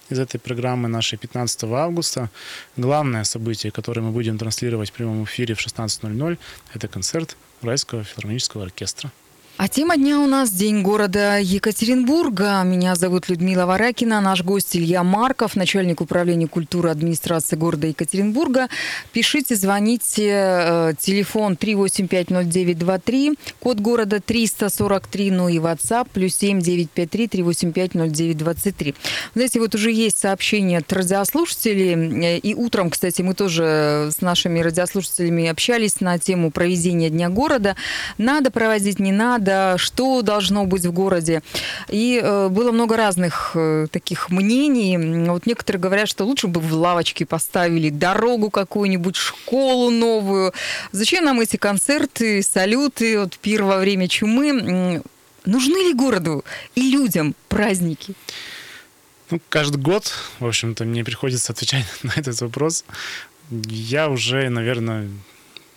из 0.09 0.19
этой 0.19 0.39
программы 0.39 0.87
нашей 0.87 1.17
15 1.17 1.63
августа. 1.65 2.29
Главное 2.77 3.25
событие, 3.25 3.73
которое 3.73 4.01
мы 4.01 4.11
будем 4.11 4.37
транслировать 4.37 4.91
в 4.91 4.93
прямом 4.93 5.25
эфире 5.25 5.53
в 5.53 5.59
16.00, 5.59 6.37
это 6.73 6.87
концерт 6.87 7.35
Уральского 7.61 8.03
филармонического 8.03 8.63
оркестра. 8.63 9.11
А 9.57 9.69
тема 9.69 9.95
дня 9.95 10.19
у 10.19 10.27
нас 10.27 10.51
День 10.51 10.81
города 10.81 11.37
Екатеринбурга. 11.39 12.61
Меня 12.65 12.95
зовут 12.95 13.29
Людмила 13.29 13.65
Варакина, 13.65 14.19
наш 14.19 14.43
гость 14.43 14.75
Илья 14.75 15.01
Марков, 15.01 15.55
начальник 15.55 16.01
управления 16.01 16.47
культуры 16.47 16.89
администрации 16.89 17.55
города 17.55 17.87
Екатеринбурга. 17.87 18.67
Пишите, 19.13 19.55
звоните, 19.55 20.29
э, 20.29 20.93
телефон 20.99 21.53
3850923, 21.53 23.37
код 23.61 23.79
города 23.79 24.19
343, 24.19 25.31
ну 25.31 25.47
и 25.47 25.57
WhatsApp, 25.59 26.09
плюс 26.11 26.35
7953 26.35 27.27
3850923. 27.27 28.93
Знаете, 29.35 29.61
вот 29.61 29.73
уже 29.73 29.89
есть 29.89 30.19
сообщения 30.19 30.79
от 30.79 30.91
радиослушателей, 30.91 31.93
э, 31.93 32.39
и 32.39 32.53
утром, 32.55 32.89
кстати, 32.89 33.21
мы 33.21 33.33
тоже 33.33 34.09
с 34.11 34.19
нашими 34.19 34.59
радиослушателями 34.59 35.47
общались 35.47 36.01
на 36.01 36.19
тему 36.19 36.51
проведения 36.51 37.09
Дня 37.09 37.29
города. 37.29 37.77
Надо 38.17 38.51
проводить, 38.51 38.99
не 38.99 39.13
надо 39.13 39.44
надо, 39.45 39.77
что 39.77 40.21
должно 40.21 40.65
быть 40.65 40.85
в 40.85 40.91
городе. 40.91 41.41
И 41.89 42.19
э, 42.21 42.49
было 42.49 42.71
много 42.71 42.97
разных 42.97 43.51
э, 43.55 43.87
таких 43.91 44.29
мнений. 44.29 44.97
Вот 45.27 45.45
некоторые 45.45 45.81
говорят, 45.81 46.07
что 46.07 46.25
лучше 46.25 46.47
бы 46.47 46.59
в 46.59 46.73
лавочке 46.73 47.25
поставили 47.25 47.89
дорогу 47.89 48.49
какую-нибудь, 48.49 49.15
школу 49.15 49.89
новую. 49.89 50.53
Зачем 50.91 51.25
нам 51.25 51.39
эти 51.39 51.57
концерты, 51.57 52.41
салюты, 52.41 53.19
вот 53.19 53.37
пир 53.37 53.63
во 53.63 53.77
время 53.77 54.07
чумы? 54.07 55.01
Нужны 55.45 55.77
ли 55.77 55.93
городу 55.93 56.43
и 56.73 56.81
людям 56.89 57.35
праздники? 57.49 58.15
Ну, 59.29 59.39
каждый 59.49 59.77
год, 59.81 60.11
в 60.39 60.45
общем-то, 60.45 60.85
мне 60.85 61.03
приходится 61.03 61.51
отвечать 61.53 61.85
на 62.03 62.13
этот 62.15 62.39
вопрос. 62.41 62.83
Я 63.51 64.09
уже, 64.09 64.49
наверное, 64.49 65.07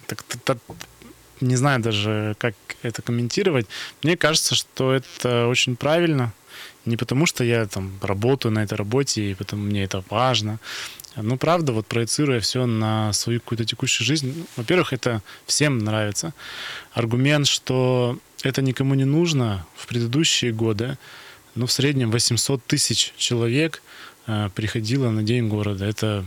так, 0.07 0.23
так, 0.23 0.59
не 1.41 1.57
знаю 1.57 1.81
даже, 1.81 2.35
как 2.39 2.55
это 2.83 3.03
комментировать. 3.03 3.67
Мне 4.03 4.17
кажется, 4.17 4.55
что 4.55 4.93
это 4.93 5.47
очень 5.47 5.77
правильно. 5.77 6.33
Не 6.85 6.97
потому, 6.97 7.27
что 7.27 7.45
я 7.45 7.67
там 7.67 7.93
работаю 8.01 8.53
на 8.53 8.63
этой 8.63 8.75
работе, 8.75 9.31
и 9.31 9.35
потому 9.35 9.63
мне 9.63 9.85
это 9.85 10.03
важно. 10.09 10.59
Ну, 11.17 11.37
правда, 11.37 11.73
вот 11.73 11.87
проецируя 11.87 12.41
все 12.41 12.67
на 12.67 13.13
свою 13.13 13.41
какую-то 13.41 13.65
текущую 13.65 14.07
жизнь, 14.07 14.47
во-первых, 14.57 14.93
это 14.93 15.23
всем 15.47 15.79
нравится. 15.79 16.33
Аргумент, 16.93 17.47
что 17.47 18.19
это 18.43 18.63
никому 18.63 18.95
не 18.95 19.05
нужно 19.05 19.67
в 19.77 19.87
предыдущие 19.87 20.53
годы, 20.53 20.97
ну, 21.55 21.67
в 21.67 21.73
среднем 21.73 22.11
800 22.11 22.65
тысяч 22.65 23.13
человек 23.17 23.83
э, 24.27 24.49
приходило 24.55 25.11
на 25.11 25.25
День 25.25 25.49
города. 25.49 25.85
Это 25.85 26.25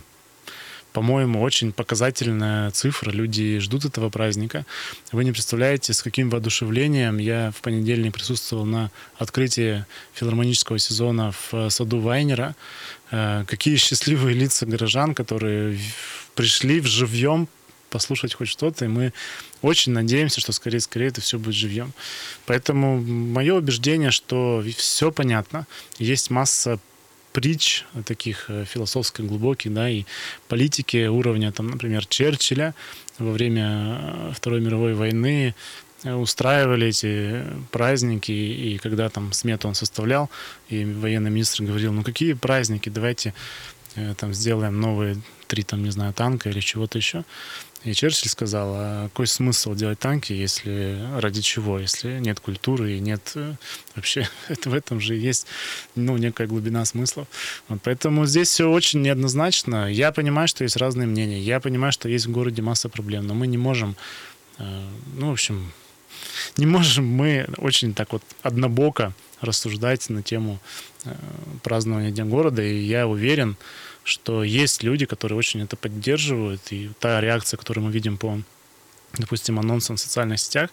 по-моему, 0.94 1.42
очень 1.42 1.72
показательная 1.72 2.72
цифра. 2.72 3.12
Люди 3.12 3.60
ждут 3.60 3.86
этого 3.86 4.10
праздника. 4.10 4.66
Вы 5.12 5.24
не 5.24 5.32
представляете, 5.32 5.94
с 5.94 6.02
каким 6.02 6.30
воодушевлением 6.30 7.18
я 7.18 7.52
в 7.52 7.62
понедельник 7.62 8.14
присутствовал 8.14 8.66
на 8.66 8.92
открытии 9.18 9.86
филармонического 10.14 10.80
сезона 10.80 11.32
в 11.32 11.70
саду 11.70 12.00
Вайнера. 12.00 12.56
Э, 13.12 13.46
какие 13.48 13.78
счастливые 13.78 14.36
лица 14.36 14.66
горожан, 14.66 15.16
которые 15.16 15.80
пришли 16.36 16.80
в 16.80 16.88
живьем 16.88 17.48
послушать 17.90 18.34
хоть 18.34 18.48
что-то, 18.48 18.86
и 18.86 18.88
мы 18.88 19.14
очень 19.62 19.92
надеемся, 19.92 20.40
что 20.40 20.54
скорее-скорее 20.54 21.08
это 21.08 21.22
все 21.22 21.38
будет 21.38 21.56
живьем. 21.56 21.94
Поэтому 22.46 23.02
мое 23.02 23.56
убеждение, 23.56 24.12
что 24.12 24.64
все 24.78 25.12
понятно, 25.12 25.68
есть 26.00 26.30
масса 26.30 26.80
притч 27.32 27.86
таких 28.06 28.50
э, 28.50 28.66
философских 28.66 29.26
глубоких, 29.26 29.74
да, 29.74 29.90
и 29.90 30.06
политики 30.48 31.08
уровня, 31.08 31.52
там, 31.52 31.68
например, 31.68 32.06
Черчилля 32.06 32.74
во 33.18 33.32
время 33.32 34.00
э, 34.02 34.32
Второй 34.36 34.62
мировой 34.62 34.94
войны 34.94 35.56
э, 36.04 36.14
устраивали 36.14 36.88
эти 36.88 37.44
праздники, 37.72 38.32
и 38.32 38.78
когда 38.78 39.10
там 39.10 39.34
смету 39.34 39.68
он 39.68 39.76
составлял, 39.76 40.30
и 40.70 40.86
военный 40.86 41.32
министр 41.32 41.64
говорил, 41.64 41.94
ну 41.94 42.04
какие 42.04 42.34
праздники, 42.34 42.90
давайте 42.90 43.34
там 44.18 44.34
сделаем 44.34 44.80
новые 44.80 45.18
три, 45.48 45.64
там, 45.64 45.84
не 45.84 45.92
знаю, 45.92 46.14
танка 46.14 46.50
или 46.50 46.62
чего-то 46.62 46.98
еще. 46.98 47.26
И 47.84 47.94
Черчилль 47.94 48.30
сказал, 48.30 48.74
а 48.76 49.04
какой 49.10 49.26
смысл 49.26 49.74
делать 49.74 49.98
танки, 49.98 50.34
если 50.34 51.00
ради 51.18 51.42
чего, 51.42 51.80
если 51.80 52.20
нет 52.20 52.40
культуры 52.40 52.94
и 52.94 53.00
нет 53.00 53.32
э, 53.34 53.56
вообще, 53.96 54.30
это 54.50 54.70
в 54.70 54.76
этом 54.76 55.00
же 55.00 55.16
есть 55.16 55.48
ну, 55.96 56.16
некая 56.18 56.46
глубина 56.46 56.86
смыслов. 56.86 57.28
Вот, 57.68 57.80
поэтому 57.84 58.28
здесь 58.28 58.50
все 58.50 58.70
очень 58.70 59.02
неоднозначно. 59.02 59.92
Я 59.92 60.12
понимаю, 60.12 60.48
что 60.48 60.64
есть 60.64 60.78
разные 60.78 61.08
мнения, 61.08 61.40
я 61.40 61.60
понимаю, 61.60 61.92
что 61.92 62.08
есть 62.08 62.28
в 62.28 62.32
городе 62.32 62.62
масса 62.62 62.88
проблем, 62.88 63.26
но 63.26 63.34
мы 63.34 63.48
не 63.48 63.58
можем, 63.58 63.96
э, 64.60 64.84
ну, 65.16 65.30
в 65.30 65.32
общем, 65.32 65.74
не 66.58 66.68
можем 66.68 67.08
мы 67.08 67.48
очень 67.58 67.96
так 67.96 68.14
вот 68.14 68.22
однобоко 68.44 69.14
рассуждать 69.40 70.08
на 70.10 70.22
тему 70.22 70.60
э, 71.06 71.16
празднования 71.64 72.12
Дня 72.12 72.26
города, 72.26 72.62
и 72.62 72.78
я 72.78 73.08
уверен, 73.08 73.58
что 74.04 74.44
есть 74.44 74.84
люди, 74.84 75.06
которые 75.06 75.38
очень 75.38 75.62
это 75.62 75.76
поддерживают, 75.76 76.62
и 76.72 76.92
та 77.00 77.22
реакция, 77.22 77.58
которую 77.58 77.86
мы 77.86 77.92
видим 77.92 78.18
по 78.18 78.40
допустим, 79.18 79.60
анонсом 79.60 79.96
в 79.96 80.00
социальных 80.00 80.40
сетях, 80.40 80.70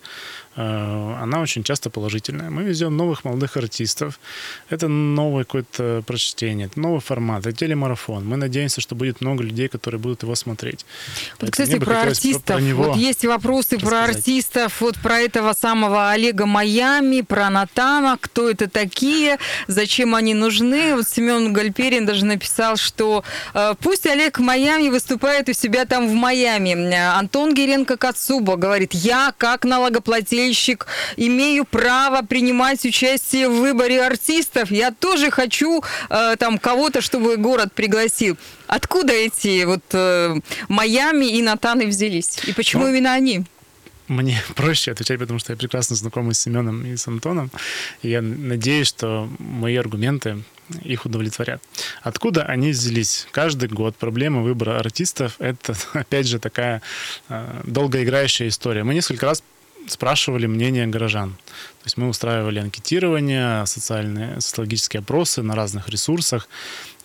э, 0.57 0.62
она 0.62 1.40
очень 1.40 1.64
часто 1.64 1.90
положительная. 1.90 2.50
Мы 2.50 2.62
везем 2.62 2.97
новых 2.97 3.25
молодых 3.25 3.57
артистов. 3.57 4.21
Это 4.71 4.88
новое 4.88 5.45
какое-то 5.45 6.02
прочтение, 6.07 6.66
это 6.66 6.80
новый 6.80 7.00
формат, 7.00 7.47
это 7.47 7.52
телемарафон. 7.52 8.26
Мы 8.26 8.37
надеемся, 8.37 8.80
что 8.80 8.95
будет 8.95 9.21
много 9.21 9.42
людей, 9.42 9.68
которые 9.68 10.00
будут 10.00 10.23
его 10.23 10.35
смотреть. 10.35 10.87
Вот, 11.40 11.50
кстати, 11.50 11.78
про 11.78 12.02
артистов. 12.02 12.45
Про, 12.45 12.57
про 12.57 12.75
вот 12.75 12.97
есть 12.97 13.25
вопросы 13.25 13.76
рассказать. 13.76 13.88
про 13.88 14.04
артистов, 14.04 14.80
вот 14.80 14.97
про 14.99 15.18
этого 15.21 15.52
самого 15.52 16.11
Олега 16.11 16.47
Майами, 16.47 17.23
про 17.23 17.50
Натана, 17.50 18.18
кто 18.21 18.49
это 18.49 18.68
такие, 18.68 19.38
зачем 19.66 20.14
они 20.14 20.35
нужны. 20.35 20.95
Вот 20.95 21.09
Семен 21.09 21.52
Гальперин 21.52 22.07
даже 22.07 22.25
написал, 22.25 22.76
что 22.76 23.25
э, 23.54 23.75
пусть 23.80 24.07
Олег 24.07 24.38
Майами 24.38 24.88
выступает 24.88 25.49
у 25.49 25.52
себя 25.52 25.85
там 25.85 26.09
в 26.09 26.12
Майами. 26.12 26.68
Антон 27.18 27.54
Геренко 27.54 27.97
к 27.97 28.04
Зуба 28.29 28.57
говорит, 28.57 28.93
я 28.93 29.33
как 29.39 29.65
налогоплательщик 29.65 30.87
имею 31.17 31.65
право 31.65 32.21
принимать 32.23 32.85
участие 32.85 33.49
в 33.49 33.55
выборе 33.61 34.05
артистов. 34.05 34.71
Я 34.71 34.91
тоже 34.91 35.31
хочу 35.31 35.83
э, 36.11 36.37
там 36.39 36.59
кого-то, 36.59 37.01
чтобы 37.01 37.39
город 37.39 37.73
пригласил. 37.73 38.37
Откуда 38.67 39.15
эти 39.15 39.65
вот 39.65 39.83
э, 39.93 40.37
Майами 40.69 41.25
и 41.25 41.43
Натаны 41.43 41.87
взялись? 41.87 42.39
И 42.47 42.53
почему 42.53 42.83
ну, 42.83 42.91
именно 42.91 43.15
они? 43.15 43.45
Мне 44.09 44.43
проще 44.57 44.93
отвечать, 44.93 45.19
потому 45.19 45.38
что 45.38 45.53
я 45.53 45.57
прекрасно 45.57 45.97
знаком 45.97 46.33
с 46.33 46.38
Семеном 46.38 46.85
и 46.85 46.97
с 46.97 47.07
Антоном. 47.09 47.50
И 48.03 48.11
я 48.11 48.23
надеюсь, 48.23 48.88
что 48.88 49.29
мои 49.38 49.77
аргументы 49.77 50.43
их 50.83 51.07
удовлетворят. 51.07 51.62
Откуда 52.03 52.45
они 52.45 52.71
взялись? 52.71 53.27
Каждый 53.31 53.69
год 53.69 53.97
проблема 53.97 54.43
выбора 54.43 54.79
артистов— 54.79 55.37
это, 55.38 55.75
опять 55.93 56.27
же, 56.27 56.38
такая 56.38 56.83
э, 57.29 57.61
долгоиграющая 57.65 58.49
история. 58.49 58.85
Мы 58.85 58.95
несколько 58.95 59.27
раз 59.27 59.43
спрашивали 59.87 60.47
мнение 60.47 60.87
горожан. 60.87 61.31
То 61.33 61.85
есть 61.85 61.97
мы 61.97 62.09
устраивали 62.09 62.59
анкетирование, 62.59 63.65
социальные, 63.67 64.41
социологические 64.41 65.00
опросы 65.00 65.43
на 65.43 65.55
разных 65.55 65.88
ресурсах 65.88 66.49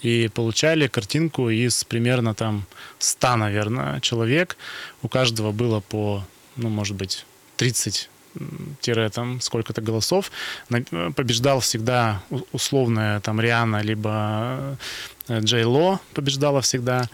и 0.01 0.29
получали 0.33 0.87
картинку 0.87 1.49
из 1.49 1.83
примерно 1.85 2.33
там 2.33 2.65
100, 2.99 3.35
наверное, 3.37 4.01
человек. 4.01 4.57
У 5.01 5.07
каждого 5.07 5.51
было 5.53 5.79
по, 5.79 6.25
ну, 6.55 6.69
может 6.69 6.95
быть, 6.95 7.25
30 7.57 8.09
тире 8.81 9.09
там 9.09 9.41
сколько-то 9.41 9.81
голосов, 9.81 10.31
побеждал 11.15 11.59
всегда 11.59 12.23
условная 12.51 13.19
там 13.19 13.39
Риана, 13.39 13.83
либо 13.83 14.75
Э, 15.22 15.22
Джей 15.29 15.63
Ло 15.63 16.01
побеждала 16.13 16.61
всегда. 16.61 17.09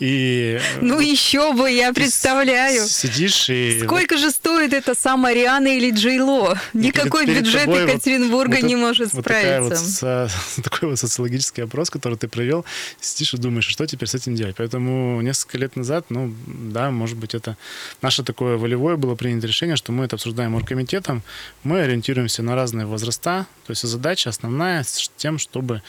И, 0.00 0.58
э, 0.60 0.78
ну 0.80 0.98
еще 0.98 1.52
бы, 1.52 1.70
я 1.70 1.92
представляю. 1.92 2.84
Сидишь 2.86 3.48
и... 3.48 3.80
Сколько 3.84 4.18
же 4.18 4.30
стоит 4.32 4.72
эта 4.72 4.94
самая 4.94 5.34
Риана 5.34 5.68
или 5.68 5.92
Джей 5.92 6.20
Ло? 6.20 6.58
Никакой 6.72 7.26
перед, 7.26 7.44
перед 7.44 7.66
бюджет 7.66 7.68
Екатеринбурга 7.68 8.56
вот, 8.56 8.62
не 8.64 8.74
вот 8.74 8.82
может 8.82 9.12
вот 9.12 9.24
справиться. 9.24 10.28
Вот, 10.56 10.64
такой 10.64 10.88
вот 10.90 10.98
социологический 10.98 11.62
опрос, 11.62 11.90
который 11.90 12.18
ты 12.18 12.26
провел, 12.26 12.64
сидишь 13.00 13.34
и 13.34 13.36
думаешь, 13.36 13.66
что 13.66 13.86
теперь 13.86 14.08
с 14.08 14.14
этим 14.16 14.34
делать. 14.34 14.56
Поэтому 14.56 15.20
несколько 15.20 15.58
лет 15.58 15.76
назад, 15.76 16.06
ну 16.08 16.34
да, 16.46 16.90
может 16.90 17.16
быть, 17.16 17.34
это 17.34 17.56
наше 18.02 18.24
такое 18.24 18.56
волевое 18.56 18.96
было 18.96 19.14
принято 19.14 19.46
решение, 19.46 19.76
что 19.76 19.92
мы 19.92 20.06
это 20.06 20.16
обсуждаем 20.16 20.56
оргкомитетом, 20.56 21.22
мы 21.62 21.82
ориентируемся 21.82 22.42
на 22.42 22.56
разные 22.56 22.86
возраста, 22.86 23.46
то 23.66 23.70
есть 23.70 23.82
задача 23.82 24.30
основная 24.30 24.82
с 24.82 25.10
тем, 25.16 25.38
чтобы 25.38 25.82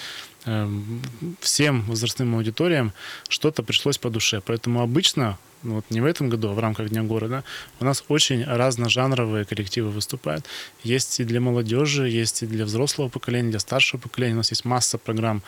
всем 1.39 1.81
возрастным 1.83 2.35
аудиториям 2.35 2.93
что-то 3.29 3.63
пришлось 3.63 3.97
по 3.97 4.09
душе. 4.09 4.41
Поэтому 4.45 4.81
обычно, 4.81 5.37
ну 5.63 5.75
вот 5.75 5.85
не 5.89 6.01
в 6.01 6.05
этом 6.05 6.29
году, 6.29 6.49
а 6.49 6.53
в 6.53 6.59
рамках 6.59 6.89
Дня 6.89 7.01
города, 7.01 7.43
у 7.79 7.85
нас 7.85 8.03
очень 8.09 8.43
разножанровые 8.43 9.45
коллективы 9.45 9.89
выступают. 9.89 10.45
Есть 10.83 11.19
и 11.19 11.23
для 11.23 11.41
молодежи, 11.41 12.07
есть 12.07 12.43
и 12.43 12.45
для 12.45 12.65
взрослого 12.65 13.09
поколения, 13.09 13.49
для 13.49 13.59
старшего 13.59 13.99
поколения. 13.99 14.35
У 14.35 14.37
нас 14.37 14.51
есть 14.51 14.65
масса 14.65 14.97
программ, 14.99 15.41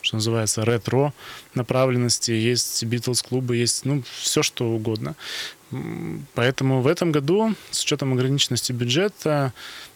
что 0.00 0.16
называется, 0.16 0.64
ретро 0.64 1.12
направленности, 1.54 2.30
есть 2.30 2.84
Битлз-клубы, 2.84 3.56
есть 3.56 3.84
ну, 3.84 4.04
все 4.20 4.42
что 4.42 4.70
угодно. 4.70 5.16
Поэтому 6.34 6.80
в 6.80 6.86
этом 6.86 7.10
году, 7.10 7.54
с 7.72 7.82
учетом 7.82 8.12
ограниченности 8.12 8.72
бюджета, 8.72 9.52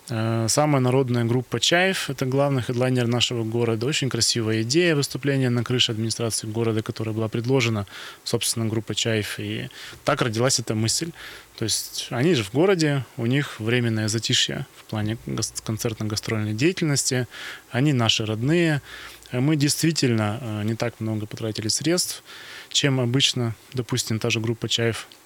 самая 0.09 0.81
народная 0.81 1.25
группа 1.25 1.61
«Чаев»— 1.61 2.09
это 2.11 2.25
главный 2.25 2.63
хедлайнер 2.63 3.07
нашего 3.07 3.45
города. 3.45 3.87
Очень 3.87 4.09
красивая 4.09 4.63
идея 4.63 4.95
выступления 4.95 5.51
на 5.51 5.63
крыше 5.63 5.93
администрации 5.93 6.47
города, 6.47 6.83
которая 6.83 7.15
была 7.15 7.29
предложена, 7.29 7.87
собственно, 8.25 8.67
группой 8.67 8.95
«Чаев». 8.95 9.39
И 9.39 9.69
так 10.05 10.23
родилась 10.23 10.59
эта 10.59 10.75
мысль. 10.75 11.13
То 11.59 11.65
есть 11.65 12.07
они 12.11 12.35
же 12.35 12.43
в 12.43 12.53
городе, 12.53 13.05
у 13.17 13.27
них 13.27 13.61
временное 13.61 14.09
затишье 14.09 14.67
в 14.77 14.85
плане 14.85 15.19
концертно-гастрольной 15.65 16.55
деятельности, 16.55 17.27
они 17.71 17.93
наши 17.93 18.25
родные. 18.25 18.81
Мы 19.33 19.57
действительно 19.57 20.39
э, 20.41 20.63
не 20.65 20.75
так 20.75 21.01
много 21.01 21.27
потратили 21.27 21.69
средств, 21.69 22.23
чем 22.71 22.99
обычно, 22.99 23.55
допустим, 23.75 24.19
та 24.19 24.31
же 24.31 24.41
группа 24.41 24.69
«Чаев» 24.69 25.07
Э, 25.09 25.18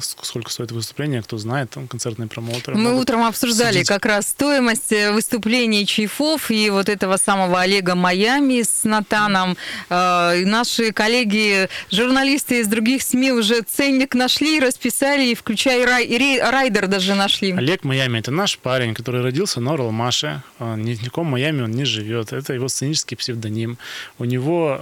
сколько 0.00 0.50
стоит 0.50 0.72
выступление, 0.72 1.22
кто 1.22 1.38
знает, 1.38 1.70
там 1.70 1.86
концертные 1.86 2.28
промоутеры. 2.28 2.76
Мы 2.76 2.98
утром 2.98 3.24
обсуждали 3.24 3.74
судить. 3.74 3.88
как 3.88 4.04
раз 4.04 4.28
стоимость 4.28 4.92
э, 4.92 5.12
выступлений 5.12 5.86
Чайфов 5.86 6.50
и 6.50 6.70
вот 6.70 6.88
этого 6.88 7.16
самого 7.16 7.60
Олега 7.60 7.94
Майами 7.94 8.62
с 8.62 8.84
Натаном. 8.84 9.56
Э, 9.90 10.44
наши 10.44 10.92
коллеги, 10.92 11.68
журналисты 11.90 12.60
из 12.60 12.68
других 12.68 13.02
СМИ 13.02 13.32
уже 13.32 13.62
ценник 13.62 14.14
нашли, 14.14 14.58
расписали, 14.60 15.34
включая 15.34 15.86
рай, 15.86 16.40
райдер 16.40 16.88
даже 16.88 17.14
нашли. 17.14 17.52
Олег 17.52 17.84
Майами– 17.84 18.18
это 18.20 18.30
наш 18.32 18.58
парень, 18.58 18.94
который 18.94 19.22
родился 19.22 19.60
на 19.60 19.74
Орлмаше. 19.74 20.42
Ни 20.58 20.94
в 20.94 21.04
каком 21.04 21.26
Майами 21.28 21.62
он 21.62 21.70
не 21.70 21.84
живет. 21.84 22.32
Это 22.32 22.54
его 22.54 22.68
сценический 22.68 23.16
псевдоним. 23.16 23.78
У 24.18 24.24
него 24.24 24.78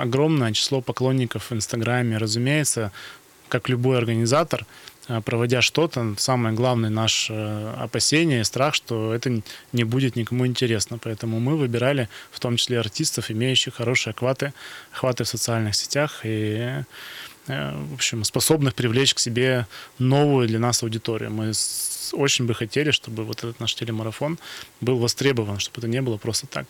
огромное 0.00 0.52
число 0.52 0.80
поклонников 0.80 1.50
в 1.50 1.54
Инстаграме. 1.54 2.16
Разумеется, 2.16 2.92
как 3.50 3.68
любой 3.68 3.98
организатор, 3.98 4.64
э, 5.08 5.20
проводя 5.20 5.60
что-то, 5.60 6.14
самое 6.16 6.54
главное 6.54 6.88
наше 6.88 7.34
э, 7.34 7.74
опасение 7.78 8.40
и 8.40 8.44
страх, 8.44 8.74
что 8.74 9.12
это 9.12 9.42
не 9.72 9.84
будет 9.84 10.16
никому 10.16 10.46
интересно. 10.46 10.98
Поэтому 10.98 11.40
мы 11.40 11.56
выбирали 11.56 12.08
в 12.30 12.40
том 12.40 12.56
числе 12.56 12.80
артистов, 12.80 13.30
имеющих 13.30 13.74
хорошие 13.74 14.12
охваты, 14.12 14.54
охваты 14.92 15.24
в 15.24 15.28
социальных 15.28 15.74
сетях 15.74 16.20
и 16.24 16.84
э, 17.48 17.84
в 17.90 17.94
общем, 17.94 18.24
способных 18.24 18.74
привлечь 18.74 19.14
к 19.14 19.18
себе 19.18 19.66
новую 19.98 20.48
для 20.48 20.58
нас 20.58 20.82
аудиторию. 20.82 21.30
Мы 21.30 21.52
очень 22.12 22.46
бы 22.46 22.54
хотели, 22.54 22.90
чтобы 22.90 23.24
вот 23.24 23.38
этот 23.38 23.60
наш 23.60 23.74
телемарафон 23.74 24.38
был 24.80 24.98
востребован, 24.98 25.58
чтобы 25.58 25.78
это 25.78 25.88
не 25.88 26.00
было 26.00 26.16
просто 26.16 26.46
так. 26.46 26.66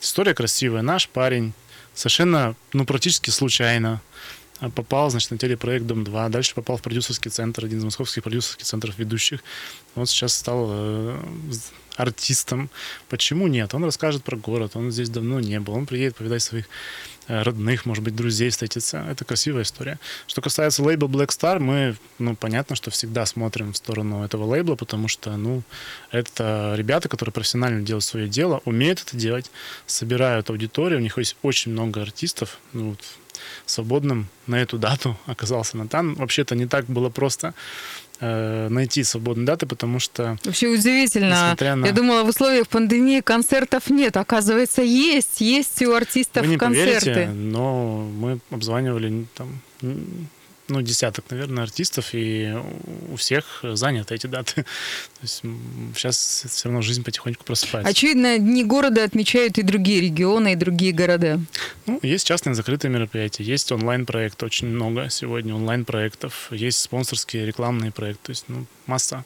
История 0.00 0.34
красивая. 0.34 0.82
Наш 0.82 1.08
парень 1.08 1.52
совершенно, 1.94 2.54
ну, 2.72 2.84
практически 2.84 3.30
случайно 3.30 4.00
попал, 4.74 5.10
значит, 5.10 5.30
на 5.30 5.38
телепроект 5.38 5.86
«Дом-2», 5.86 6.28
дальше 6.30 6.54
попал 6.54 6.76
в 6.76 6.82
продюсерский 6.82 7.30
центр, 7.30 7.64
один 7.64 7.78
из 7.78 7.84
московских 7.84 8.22
продюсерских 8.22 8.64
центров 8.64 8.98
ведущих. 8.98 9.40
Вот 9.94 10.08
сейчас 10.08 10.34
стал 10.34 10.66
э, 10.70 11.20
артистом. 11.98 12.70
Почему 13.08 13.46
нет? 13.48 13.74
Он 13.74 13.84
расскажет 13.84 14.24
про 14.24 14.36
город, 14.36 14.72
он 14.74 14.90
здесь 14.90 15.10
давно 15.10 15.40
не 15.40 15.60
был, 15.60 15.74
он 15.74 15.86
приедет 15.86 16.16
повидать 16.16 16.42
своих 16.42 16.66
э, 17.26 17.42
родных, 17.42 17.86
может 17.86 18.04
быть, 18.04 18.16
друзей 18.16 18.50
встретиться. 18.50 19.04
Это 19.10 19.24
красивая 19.24 19.62
история. 19.62 19.98
Что 20.26 20.40
касается 20.40 20.82
лейбла 20.82 21.08
Black 21.08 21.28
Star, 21.28 21.58
мы, 21.58 21.96
ну, 22.18 22.36
понятно, 22.36 22.76
что 22.76 22.90
всегда 22.90 23.26
смотрим 23.26 23.72
в 23.72 23.76
сторону 23.76 24.24
этого 24.24 24.44
лейбла, 24.44 24.76
потому 24.76 25.08
что, 25.08 25.36
ну, 25.36 25.62
это 26.10 26.74
ребята, 26.76 27.08
которые 27.08 27.32
профессионально 27.32 27.82
делают 27.82 28.04
свое 28.04 28.28
дело, 28.28 28.60
умеют 28.64 29.02
это 29.06 29.16
делать, 29.16 29.50
собирают 29.86 30.50
аудиторию, 30.50 30.98
у 30.98 31.02
них 31.02 31.18
есть 31.18 31.36
очень 31.42 31.72
много 31.72 32.02
артистов, 32.02 32.58
ну, 32.72 32.90
вот, 32.90 33.04
свободным 33.66 34.28
на 34.46 34.56
эту 34.60 34.78
дату 34.78 35.16
оказался 35.26 35.76
Натан. 35.76 36.14
Вообще-то 36.14 36.54
не 36.54 36.66
так 36.66 36.86
было 36.86 37.08
просто 37.08 37.54
э, 38.20 38.68
найти 38.68 39.04
свободные 39.04 39.46
даты, 39.46 39.66
потому 39.66 39.98
что... 39.98 40.36
Вообще 40.44 40.68
удивительно. 40.68 41.56
На... 41.58 41.86
Я 41.86 41.92
думала, 41.92 42.24
в 42.24 42.28
условиях 42.28 42.68
пандемии 42.68 43.20
концертов 43.20 43.90
нет. 43.90 44.16
Оказывается, 44.16 44.82
есть. 44.82 45.40
Есть 45.40 45.82
у 45.82 45.92
артистов 45.92 46.44
Вы 46.44 46.52
не 46.52 46.58
концерты. 46.58 47.12
Поверите, 47.12 47.32
но 47.32 48.08
мы 48.18 48.40
обзванивали 48.50 49.26
там 49.34 49.60
ну, 50.68 50.82
десяток, 50.82 51.24
наверное, 51.30 51.64
артистов, 51.64 52.10
и 52.12 52.54
у 53.10 53.16
всех 53.16 53.60
заняты 53.62 54.14
эти 54.14 54.26
даты. 54.26 54.54
То 54.62 55.22
есть 55.22 55.42
сейчас 55.94 56.44
все 56.48 56.68
равно 56.68 56.82
жизнь 56.82 57.02
потихоньку 57.02 57.44
просыпается. 57.44 57.88
Очевидно, 57.90 58.38
дни 58.38 58.64
города 58.64 59.04
отмечают 59.04 59.58
и 59.58 59.62
другие 59.62 60.00
регионы, 60.00 60.52
и 60.52 60.56
другие 60.56 60.92
города. 60.92 61.40
Ну, 61.86 61.98
есть 62.02 62.26
частные 62.26 62.54
закрытые 62.54 62.90
мероприятия, 62.90 63.44
есть 63.44 63.72
онлайн-проект, 63.72 64.42
очень 64.42 64.68
много 64.68 65.08
сегодня 65.10 65.54
онлайн-проектов, 65.54 66.48
есть 66.50 66.80
спонсорские 66.80 67.46
рекламные 67.46 67.90
проекты, 67.90 68.26
то 68.26 68.30
есть 68.30 68.44
ну, 68.48 68.66
масса 68.86 69.24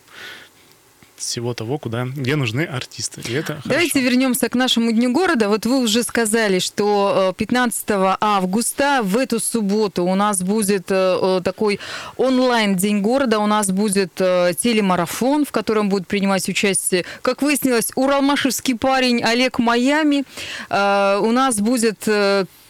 всего 1.23 1.55
того, 1.55 1.79
куда, 1.79 2.05
где 2.05 2.37
нужны 2.37 2.63
артисты. 2.63 3.23
И 3.29 3.33
это 3.33 3.61
Давайте 3.65 4.01
вернемся 4.01 4.49
к 4.49 4.55
нашему 4.55 4.93
Дню 4.93 5.13
города. 5.13 5.49
Вот 5.49 5.67
вы 5.67 5.79
уже 5.83 6.03
сказали, 6.03 6.59
что 6.59 7.35
15 7.37 7.85
э, 7.91 8.17
августа 8.21 9.01
в 9.03 9.17
эту 9.17 9.41
субботу 9.41 10.05
у 10.05 10.15
нас 10.15 10.43
будет 10.43 10.91
э, 10.91 11.19
э, 11.21 11.41
такой 11.45 11.81
онлайн 12.17 12.77
День 12.77 13.01
города, 13.01 13.39
у 13.39 13.47
нас 13.47 13.71
будет 13.71 14.15
телемарафон, 14.15 15.45
в 15.45 15.53
котором 15.53 15.89
будет 15.89 16.07
принимать 16.07 16.49
участие, 16.49 17.05
как 17.23 17.43
выяснилось, 17.43 17.91
уралмашевский 17.95 18.77
парень 18.77 19.23
Олег 19.23 19.59
Майами. 19.59 20.25
У 20.71 21.31
нас 21.33 21.61
будет 21.61 22.09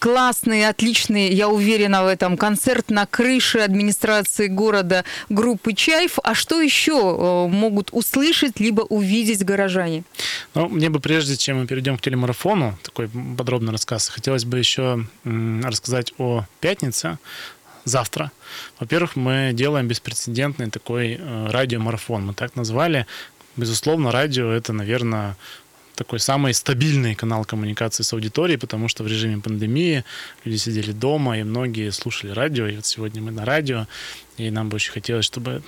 классный, 0.02 0.66
отличный, 0.66 1.32
я 1.32 1.48
уверена 1.48 2.02
в 2.02 2.08
этом, 2.08 2.36
концерт 2.36 2.90
на 2.90 3.06
крыше 3.06 3.60
администрации 3.60 4.48
города 4.48 5.04
группы 5.28 5.74
«Чайф». 5.74 6.18
А 6.24 6.34
что 6.34 6.60
еще 6.60 6.92
э, 6.92 7.48
могут 7.48 7.90
услышать 7.92 8.58
либо 8.58 8.80
увидеть 8.80 9.44
горожане? 9.44 10.02
Ну, 10.54 10.68
мне 10.68 10.90
бы 10.90 10.98
прежде, 10.98 11.36
чем 11.36 11.60
мы 11.60 11.68
перейдем 11.68 11.98
к 11.98 12.00
телемарафону, 12.00 12.76
такой 12.82 13.08
подробный 13.38 13.70
рассказ, 13.70 14.08
хотелось 14.08 14.44
бы 14.44 14.58
еще 14.58 15.06
рассказать 15.24 16.12
о 16.18 16.46
пятнице, 16.58 17.18
завтра. 17.84 18.32
Во-первых, 18.80 19.14
мы 19.14 19.52
делаем 19.52 19.86
беспрецедентный 19.86 20.68
такой 20.68 21.16
э, 21.20 21.46
радиомарафон. 21.48 22.26
Мы 22.26 22.34
так 22.34 22.56
назвали. 22.56 23.06
Безусловно, 23.54 24.10
радио— 24.10 24.50
это, 24.50 24.72
наверное, 24.72 25.36
такой 25.94 26.20
самый 26.20 26.54
стабильный 26.54 27.14
канал 27.14 27.44
коммуникации 27.44 28.02
с 28.02 28.12
аудиторией, 28.12 28.58
потому 28.58 28.88
что 28.88 29.04
в 29.04 29.06
режиме 29.06 29.40
пандемии 29.40 30.04
люди 30.44 30.56
сидели 30.56 30.92
дома, 30.92 31.38
и 31.38 31.42
многие 31.42 31.90
слушали 31.92 32.32
радио, 32.32 32.66
и 32.66 32.76
вот 32.76 32.86
сегодня 32.86 33.22
мы 33.22 33.30
на 33.30 33.44
радио. 33.44 33.86
И 34.38 34.50
нам 34.50 34.70
бы 34.70 34.76
очень 34.76 34.92
хотелось, 34.92 35.26
чтобы 35.26 35.62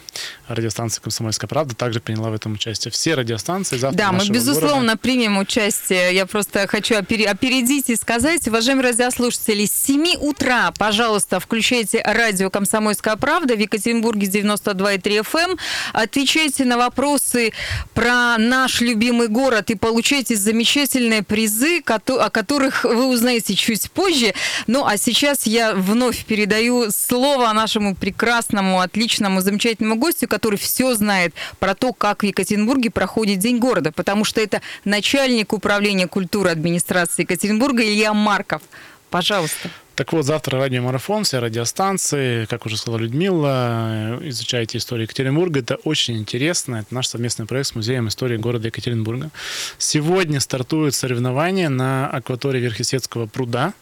радиостанция 0.48 1.02
«Комсомольская 1.02 1.48
правда» 1.48 1.74
также 1.74 2.00
приняла 2.00 2.30
в 2.30 2.34
этом 2.34 2.54
участие. 2.54 2.90
Все 2.90 3.14
радиостанции 3.14 3.76
завтра 3.76 3.98
Да, 3.98 4.12
мы, 4.12 4.26
безусловно, 4.26 4.80
города. 4.80 4.96
примем 4.96 5.36
участие. 5.36 6.14
Я 6.14 6.24
просто 6.24 6.66
хочу 6.66 6.96
опередить 6.96 7.90
и 7.90 7.96
сказать, 7.96 8.48
уважаемые 8.48 8.90
радиослушатели, 8.90 9.66
с 9.66 9.74
7 9.74 10.16
утра, 10.20 10.72
пожалуйста, 10.78 11.40
включайте 11.40 12.02
радио 12.02 12.48
«Комсомольская 12.48 13.16
правда» 13.16 13.54
в 13.54 13.58
Екатеринбурге 13.58 14.28
92,3 14.28 15.20
FM. 15.20 15.50
эм. 15.50 15.58
Отвечайте 15.92 16.64
на 16.64 16.78
вопросы 16.78 17.52
про 17.92 18.38
наш 18.38 18.80
любимый 18.80 19.28
город 19.28 19.70
и 19.70 19.74
получайте 19.74 20.36
замечательные 20.36 21.22
призы, 21.22 21.82
о 21.86 22.30
которых 22.30 22.84
вы 22.84 23.08
узнаете 23.08 23.54
чуть 23.54 23.90
позже. 23.90 24.32
Ну, 24.66 24.86
а 24.86 24.96
сейчас 24.96 25.46
я 25.46 25.74
вновь 25.74 26.24
передаю 26.24 26.90
слово 26.90 27.52
нашему 27.52 27.94
прекрасному, 27.94 28.53
отличному, 28.80 29.40
замечательному 29.40 29.96
гостю, 29.96 30.28
который 30.28 30.58
все 30.58 30.94
знает 30.94 31.34
про 31.58 31.74
то, 31.74 31.92
как 31.92 32.22
в 32.22 32.26
Екатеринбурге 32.26 32.90
проходит 32.90 33.38
День 33.38 33.58
города, 33.58 33.92
потому 33.92 34.24
что 34.24 34.40
это 34.40 34.60
начальник 34.84 35.52
управления 35.52 36.06
культуры 36.06 36.50
администрации 36.50 37.22
Екатеринбурга 37.22 37.82
Илья 37.82 38.12
Марков. 38.14 38.62
Пожалуйста. 39.10 39.70
Так 39.94 40.12
вот, 40.12 40.24
завтра 40.24 40.58
радиомарафон, 40.58 41.22
все 41.22 41.38
радиостанции, 41.38 42.46
как 42.46 42.66
уже 42.66 42.76
сказала 42.76 42.98
Людмила, 42.98 44.18
э, 44.20 44.28
изучайте 44.28 44.78
историю 44.78 45.04
Екатеринбурга. 45.04 45.60
Это 45.60 45.76
очень 45.76 46.18
интересно. 46.18 46.76
Это 46.76 46.92
наш 46.92 47.06
совместный 47.06 47.46
проект 47.46 47.68
с 47.68 47.74
Музеем 47.76 48.08
истории 48.08 48.36
города 48.36 48.66
Екатеринбурга. 48.66 49.30
Сегодня 49.78 50.40
стартует 50.40 50.96
соревнование 50.96 51.68
на 51.68 52.10
акватории 52.10 52.58
Верхесецкого 52.58 53.26
пруда. 53.26 53.72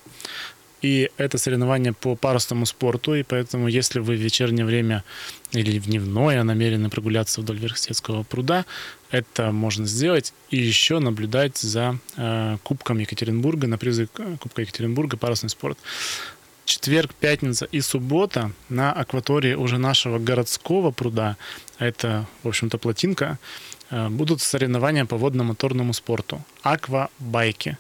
И 0.82 1.10
это 1.16 1.38
соревнование 1.38 1.92
по 1.92 2.16
парусному 2.16 2.66
спорту, 2.66 3.14
и 3.14 3.22
поэтому, 3.22 3.68
если 3.68 4.00
вы 4.00 4.16
в 4.16 4.20
вечернее 4.20 4.64
время 4.66 5.04
или 5.52 5.78
в 5.78 5.86
дневное 5.86 6.42
намерены 6.42 6.90
прогуляться 6.90 7.40
вдоль 7.40 7.58
Верхесецкого 7.58 8.24
пруда, 8.24 8.64
это 9.12 9.52
можно 9.52 9.86
сделать 9.86 10.34
и 10.50 10.56
еще 10.56 10.98
наблюдать 10.98 11.56
за 11.58 11.98
э, 12.16 12.56
Кубком 12.64 12.98
Екатеринбурга, 12.98 13.68
на 13.68 13.78
призы 13.78 14.08
к- 14.08 14.38
Кубка 14.38 14.62
Екатеринбурга 14.62 15.16
парусный 15.16 15.50
спорт. 15.50 15.78
Четверг, 16.64 17.14
пятница 17.14 17.66
и 17.66 17.80
суббота 17.80 18.50
на 18.68 18.92
акватории 18.92 19.54
уже 19.54 19.78
нашего 19.78 20.18
городского 20.18 20.90
пруда, 20.90 21.36
это, 21.78 22.26
в 22.42 22.48
общем-то, 22.48 22.78
плотинка, 22.78 23.38
э, 23.90 24.08
будут 24.08 24.40
соревнования 24.40 25.04
по 25.04 25.16
водно-моторному 25.16 25.92
спорту. 25.92 26.42
Аквабайки. 26.62 27.78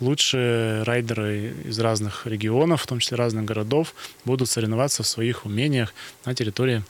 Лучшие 0.00 0.82
райдеры 0.84 1.54
из 1.64 1.78
разных 1.80 2.26
регионов, 2.26 2.82
в 2.82 2.86
том 2.86 3.00
числе 3.00 3.16
разных 3.16 3.44
городов, 3.44 3.94
будут 4.24 4.48
соревноваться 4.48 5.02
в 5.02 5.06
своих 5.06 5.44
умениях 5.44 5.92
на 6.24 6.34
территории 6.34 6.84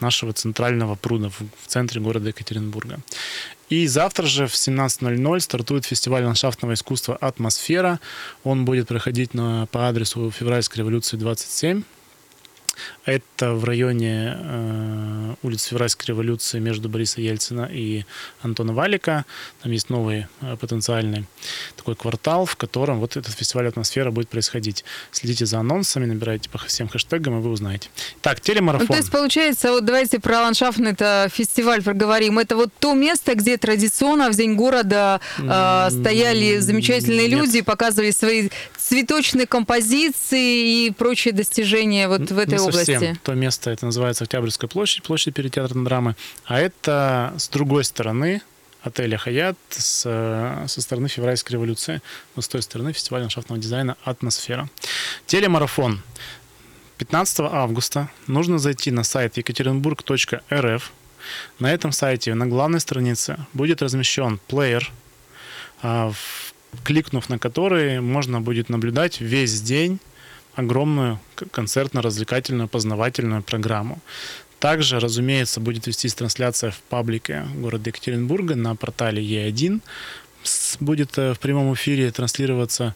нашего 0.00 0.32
центрального 0.32 0.94
пруда 0.94 1.30
в 1.30 1.66
центре 1.66 2.00
города 2.00 2.28
Екатеринбурга. 2.28 3.00
И 3.68 3.86
завтра 3.88 4.26
же 4.26 4.46
в 4.46 4.54
17.00 4.54 5.40
стартует 5.40 5.84
фестиваль 5.84 6.24
ландшафтного 6.24 6.74
искусства 6.74 7.16
«Атмосфера». 7.16 7.98
Он 8.44 8.64
будет 8.64 8.88
проходить 8.88 9.34
на, 9.34 9.66
по 9.66 9.88
адресу 9.88 10.30
Февральской 10.30 10.78
революции 10.78 11.16
27. 11.16 11.82
Это 13.06 13.54
в 13.54 13.64
районе 13.64 14.36
э, 14.36 15.34
улицы 15.44 15.70
Февральской 15.70 16.08
революции 16.08 16.58
между 16.58 16.88
Бориса 16.88 17.20
Ельцина 17.20 17.68
и 17.72 18.04
Антона 18.42 18.72
Валика. 18.72 19.24
Там 19.62 19.70
есть 19.70 19.90
новый 19.90 20.26
э, 20.40 20.56
потенциальный 20.56 21.24
такой 21.76 21.94
квартал, 21.94 22.46
в 22.46 22.56
котором 22.56 22.98
вот 22.98 23.16
этот 23.16 23.32
фестиваль 23.32 23.68
«Атмосфера» 23.68 24.10
будет 24.10 24.28
происходить. 24.28 24.84
Следите 25.12 25.46
за 25.46 25.60
анонсами, 25.60 26.06
набирайте 26.06 26.50
по 26.50 26.58
всем 26.58 26.88
хэштегам, 26.88 27.38
и 27.38 27.42
вы 27.42 27.50
узнаете. 27.50 27.90
Так, 28.22 28.40
телемарафон. 28.40 28.86
Ну, 28.88 28.94
то 28.94 28.98
есть, 28.98 29.12
получается, 29.12 29.70
вот 29.70 29.84
давайте 29.84 30.18
про 30.18 30.40
ландшафтный 30.42 30.96
фестиваль 31.28 31.84
проговорим. 31.84 32.40
Это 32.40 32.56
вот 32.56 32.70
то 32.80 32.94
место, 32.94 33.36
где 33.36 33.56
традиционно 33.56 34.30
в 34.30 34.34
День 34.34 34.56
города 34.56 35.20
э, 35.38 35.88
стояли 35.90 36.58
замечательные 36.58 37.28
Нет. 37.28 37.38
люди, 37.38 37.60
показывали 37.60 38.10
свои 38.10 38.48
цветочные 38.76 39.46
композиции 39.46 40.86
и 40.86 40.90
прочие 40.90 41.32
достижения 41.32 42.08
вот 42.08 42.32
в 42.32 42.38
этой 42.38 42.54
Не 42.54 42.60
области. 42.60 42.78
совсем. 42.78 42.95
То 43.22 43.34
место, 43.34 43.70
это 43.70 43.86
называется 43.86 44.24
Октябрьская 44.24 44.68
площадь, 44.68 45.02
площадь 45.02 45.34
перед 45.34 45.52
театром 45.52 45.84
драмы. 45.84 46.16
А 46.44 46.58
это 46.58 47.34
с 47.36 47.48
другой 47.48 47.84
стороны 47.84 48.42
отеля 48.82 49.18
«Хаят» 49.18 49.56
с, 49.70 50.02
э, 50.06 50.64
со 50.68 50.80
стороны 50.80 51.08
Февральской 51.08 51.54
революции. 51.54 52.00
Вот 52.34 52.44
с 52.44 52.48
той 52.48 52.62
стороны 52.62 52.92
фестиваль 52.92 53.22
ландшафтного 53.22 53.60
дизайна 53.60 53.96
«Атмосфера». 54.04 54.68
Телемарафон. 55.26 56.02
15 56.98 57.40
августа 57.40 58.08
нужно 58.26 58.58
зайти 58.58 58.90
на 58.90 59.04
сайт 59.04 59.36
екатеринбург.рф. 59.36 60.92
На 61.58 61.72
этом 61.72 61.92
сайте 61.92 62.34
на 62.34 62.46
главной 62.46 62.80
странице 62.80 63.38
будет 63.52 63.82
размещен 63.82 64.40
плеер, 64.46 64.90
а, 65.82 66.12
кликнув 66.84 67.28
на 67.28 67.38
который 67.38 68.00
можно 68.00 68.40
будет 68.40 68.68
наблюдать 68.68 69.20
весь 69.20 69.60
день 69.60 69.98
огромную 70.56 71.18
концертно-развлекательную 71.52 72.68
познавательную 72.68 73.42
программу. 73.42 73.98
Также, 74.58 74.98
разумеется, 75.00 75.60
будет 75.60 75.86
вестись 75.86 76.14
трансляция 76.14 76.70
в 76.70 76.78
паблике 76.88 77.46
города 77.54 77.90
Екатеринбурга 77.90 78.56
на 78.56 78.74
портале 78.74 79.22
Е1. 79.22 79.80
С- 80.42 80.76
Будет 80.80 81.18
э, 81.18 81.34
в 81.34 81.38
прямом 81.38 81.72
эфире 81.74 82.10
транслироваться 82.10 82.94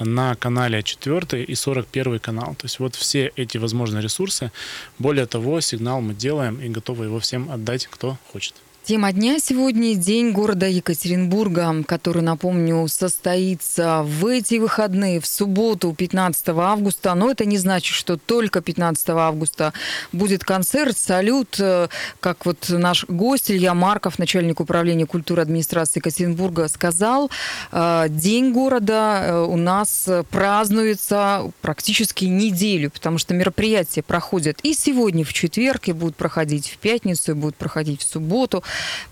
на 0.00 0.34
канале 0.36 0.82
4 0.82 1.44
и 1.44 1.54
41 1.54 2.18
канал. 2.18 2.54
То 2.54 2.64
есть 2.64 2.78
вот 2.78 2.94
все 2.94 3.30
эти 3.36 3.58
возможные 3.58 4.02
ресурсы. 4.02 4.50
Более 4.98 5.26
того, 5.26 5.60
сигнал 5.60 6.00
мы 6.00 6.14
делаем 6.14 6.60
и 6.60 6.68
готовы 6.68 7.04
его 7.04 7.18
всем 7.18 7.50
отдать, 7.50 7.86
кто 7.88 8.16
хочет. 8.32 8.54
Тема 8.84 9.12
дня 9.12 9.38
сегодня– 9.38 9.94
День 10.02 10.32
города 10.32 10.66
Екатеринбурга, 10.66 11.84
который, 11.86 12.20
напомню, 12.20 12.88
состоится 12.88 14.02
в 14.02 14.26
эти 14.26 14.56
выходные, 14.56 15.20
в 15.20 15.26
субботу, 15.26 15.94
15 15.96 16.48
августа. 16.48 17.14
Но 17.14 17.30
это 17.30 17.44
не 17.44 17.58
значит, 17.58 17.94
что 17.94 18.16
только 18.16 18.60
15 18.60 19.10
августа 19.10 19.72
будет 20.10 20.42
концерт, 20.42 20.98
салют, 20.98 21.60
э, 21.60 21.86
как 22.18 22.44
вот 22.44 22.70
наш 22.70 23.04
гость 23.06 23.52
Илья 23.52 23.72
Марков, 23.72 24.18
начальник 24.18 24.58
управления 24.58 25.06
культуры 25.06 25.42
администрации 25.42 26.00
Екатеринбурга, 26.00 26.66
сказал. 26.66 27.30
э, 27.70 28.06
День 28.08 28.52
города 28.52 29.22
э, 29.22 29.44
у 29.44 29.56
нас 29.56 30.08
празднуется 30.32 31.52
практически 31.60 32.24
неделю, 32.24 32.90
потому 32.90 33.18
что 33.18 33.32
мероприятия 33.32 34.02
проходят 34.02 34.58
и 34.64 34.74
сегодня 34.74 35.24
в 35.24 35.32
четверг, 35.32 35.86
и 35.86 35.92
будут 35.92 36.16
проходить 36.16 36.68
в 36.68 36.78
пятницу, 36.78 37.30
и 37.30 37.34
будут 37.36 37.54
проходить 37.54 38.00
в 38.00 38.04
субботу. 38.04 38.64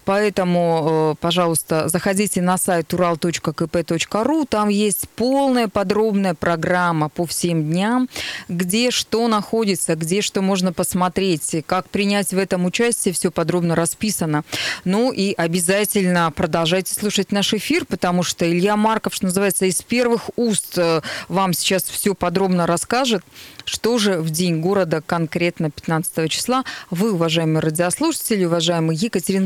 Поэтому, 0.05 1.13
э, 1.13 1.15
пожалуйста, 1.21 1.89
заходите 1.89 2.43
на 2.43 2.59
сайт 2.59 2.93
ural.kp.ru. 2.93 4.47
Там 4.49 4.69
есть 4.69 5.09
полная 5.17 5.69
подробная 5.69 6.35
программа 6.35 7.09
по 7.09 7.27
всем 7.27 7.63
дням, 7.71 8.09
где 8.49 8.91
что 8.91 9.29
находится, 9.29 9.95
где 9.95 10.21
что 10.21 10.43
можно 10.43 10.73
посмотреть, 10.73 11.65
как 11.67 11.89
принять 11.89 12.33
в 12.33 12.39
этом 12.39 12.65
участие, 12.65 13.15
все 13.15 13.31
подробно 13.31 13.75
расписано. 13.75 14.45
Ну 14.85 15.13
и 15.13 15.35
обязательно 15.35 16.33
продолжайте 16.35 16.93
слушать 16.95 17.33
наш 17.33 17.55
эфир, 17.55 17.85
потому 17.85 18.23
что 18.23 18.51
Илья 18.51 18.77
Марков, 18.77 19.15
что 19.15 19.27
называется, 19.27 19.67
из 19.67 19.83
первых 19.83 20.31
уст 20.37 20.77
э, 20.77 21.03
вам 21.29 21.53
сейчас 21.53 21.85
все 21.85 22.15
подробно 22.15 22.67
расскажет, 22.67 23.23
что 23.65 23.99
же 23.99 24.21
в 24.21 24.31
День 24.31 24.61
города 24.61 25.03
конкретно 25.05 25.71
15 25.71 26.31
числа 26.31 26.65
вы, 26.91 27.13
уважаемые 27.13 27.61
радиослушатели, 27.61 28.45
уважаемые 28.45 28.97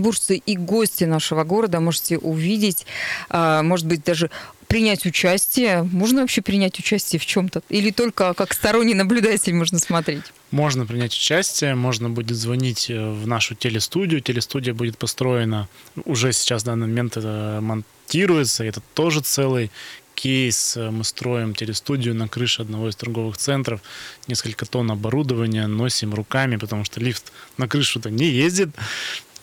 екатеринбуржцы 0.04 0.36
и 0.36 0.56
гости 0.56 1.04
нашего 1.04 1.44
города, 1.44 1.80
можете 1.80 2.18
увидеть, 2.18 2.86
а, 3.28 3.62
может 3.62 3.86
быть, 3.86 4.04
даже 4.04 4.30
принять 4.66 5.06
участие. 5.06 5.82
Можно 5.82 6.22
вообще 6.22 6.42
принять 6.42 6.78
участие 6.78 7.20
в 7.20 7.26
чем-то? 7.26 7.62
Или 7.68 7.90
только 7.90 8.34
как 8.34 8.54
сторонний 8.54 8.94
наблюдатель 8.94 9.54
можно 9.54 9.78
смотреть? 9.78 10.24
Можно 10.50 10.86
принять 10.86 11.12
участие, 11.12 11.74
можно 11.74 12.10
будет 12.10 12.36
звонить 12.36 12.90
э, 12.90 13.10
в 13.10 13.26
нашу 13.26 13.54
телестудию. 13.54 14.20
Телестудия 14.20 14.72
будет 14.72 14.98
построена, 14.98 15.68
уже 16.04 16.32
сейчас 16.32 16.62
в 16.62 16.66
данный 16.66 16.86
момент 16.86 17.16
это 17.16 17.60
монтируется, 17.62 18.64
это 18.64 18.80
тоже 18.94 19.20
целый 19.20 19.70
кейс. 20.14 20.76
Мы 20.76 21.04
строим 21.04 21.54
телестудию 21.54 22.14
на 22.14 22.28
крыше 22.28 22.62
одного 22.62 22.88
из 22.88 22.96
торговых 22.96 23.36
центров. 23.36 23.80
Несколько 24.28 24.64
тонн 24.64 24.90
оборудования 24.90 25.66
носим 25.66 26.14
руками, 26.14 26.56
потому 26.56 26.84
что 26.84 27.00
лифт 27.00 27.32
на 27.58 27.68
крышу-то 27.68 28.10
не 28.10 28.26
ездит. 28.26 28.70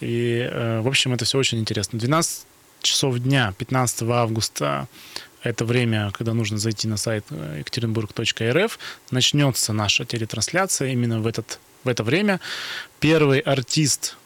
И, 0.02 0.50
э, 0.52 0.82
в 0.82 0.88
общем, 0.88 1.14
это 1.14 1.26
все 1.26 1.38
очень 1.38 1.60
интересно. 1.60 2.00
12 2.00 2.46
часов 2.82 3.20
дня, 3.20 3.54
15 3.58 4.04
августа, 4.04 4.88
это 5.44 5.66
время, 5.66 6.12
когда 6.12 6.34
нужно 6.34 6.58
зайти 6.58 6.88
на 6.88 6.98
сайт 6.98 7.26
э, 7.30 7.58
екатеринбург.рф, 7.60 8.80
начнется 9.12 9.74
наша 9.74 10.06
телетрансляция 10.06 10.90
именно 10.90 11.20
в, 11.20 11.28
этот, 11.28 11.60
в 11.84 11.88
это 11.88 12.04
время. 12.04 12.40
Первый 13.00 13.40
артист 13.40 14.18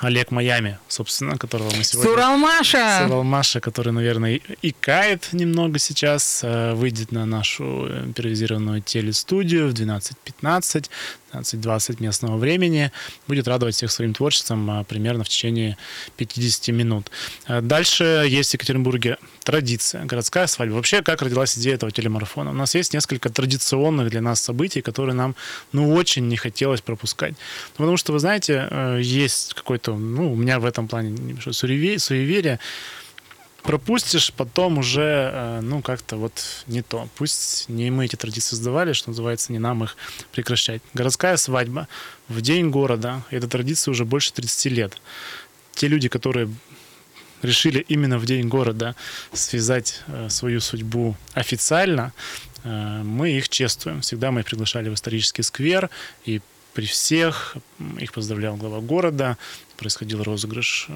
Олег 0.00 0.30
Майами, 0.30 0.78
собственно, 0.88 1.38
которого 1.38 1.70
мы 1.76 1.84
сегодня... 1.84 2.10
Суралмаша! 2.10 3.04
Суралмаша, 3.06 3.60
который, 3.60 3.92
наверное, 3.92 4.40
и 4.62 4.72
кает 4.72 5.32
немного 5.32 5.78
сейчас, 5.78 6.40
э, 6.42 6.74
выйдет 6.74 7.12
на 7.12 7.26
нашу 7.26 7.88
импровизированную 7.88 8.82
телестудию 8.82 9.68
в 9.68 9.72
12.15. 9.72 10.90
15-20 11.34 12.02
местного 12.02 12.36
времени, 12.36 12.92
будет 13.26 13.48
радовать 13.48 13.74
всех 13.74 13.90
своим 13.90 14.14
творчеством 14.14 14.70
а, 14.70 14.84
примерно 14.84 15.24
в 15.24 15.28
течение 15.28 15.76
50 16.16 16.68
минут. 16.68 17.10
Дальше 17.48 18.24
есть 18.28 18.50
в 18.50 18.54
Екатеринбурге 18.54 19.18
традиция, 19.42 20.04
городская 20.04 20.46
свадьба. 20.46 20.74
Вообще, 20.74 21.02
как 21.02 21.22
родилась 21.22 21.58
идея 21.58 21.74
этого 21.74 21.92
телемарафона? 21.92 22.50
У 22.50 22.54
нас 22.54 22.74
есть 22.74 22.94
несколько 22.94 23.30
традиционных 23.30 24.10
для 24.10 24.20
нас 24.20 24.40
событий, 24.40 24.80
которые 24.80 25.14
нам, 25.14 25.34
ну, 25.72 25.92
очень 25.94 26.28
не 26.28 26.36
хотелось 26.36 26.80
пропускать. 26.80 27.32
Ну, 27.32 27.84
потому 27.84 27.96
что, 27.96 28.12
вы 28.12 28.18
знаете, 28.18 28.68
э, 28.70 29.00
есть 29.02 29.54
какой-то, 29.54 29.83
ну, 29.92 30.32
у 30.32 30.36
меня 30.36 30.58
в 30.58 30.64
этом 30.64 30.88
плане 30.88 31.10
небольшое 31.10 31.54
суеверие, 31.54 32.58
пропустишь, 33.62 34.32
потом 34.32 34.78
уже, 34.78 35.30
э, 35.32 35.60
ну, 35.62 35.82
как-то 35.82 36.16
вот 36.16 36.64
не 36.66 36.82
то. 36.82 37.08
Пусть 37.16 37.68
не 37.68 37.90
мы 37.90 38.04
эти 38.04 38.16
традиции 38.16 38.50
создавали, 38.50 38.92
что 38.92 39.10
называется, 39.10 39.52
не 39.52 39.58
нам 39.58 39.82
их 39.84 39.96
прекращать. 40.32 40.82
Городская 40.92 41.36
свадьба 41.36 41.88
в 42.28 42.40
день 42.42 42.70
города, 42.70 43.22
эта 43.30 43.48
традиция 43.48 43.92
уже 43.92 44.04
больше 44.04 44.32
30 44.32 44.72
лет. 44.72 45.00
Те 45.72 45.88
люди, 45.88 46.08
которые 46.08 46.48
решили 47.42 47.84
именно 47.88 48.18
в 48.18 48.26
день 48.26 48.48
города 48.48 48.94
связать 49.32 50.02
э, 50.06 50.28
свою 50.28 50.60
судьбу 50.60 51.16
официально, 51.32 52.12
э, 52.64 53.02
мы 53.02 53.30
их 53.32 53.48
чествуем. 53.48 54.02
Всегда 54.02 54.30
мы 54.30 54.40
их 54.40 54.46
приглашали 54.46 54.90
в 54.90 54.94
исторический 54.94 55.42
сквер, 55.42 55.88
и 56.26 56.40
при 56.74 56.86
всех 56.86 57.56
их 57.98 58.12
поздравлял 58.12 58.56
глава 58.56 58.80
города, 58.80 59.38
происходил 59.76 60.22
розыгрыш 60.22 60.88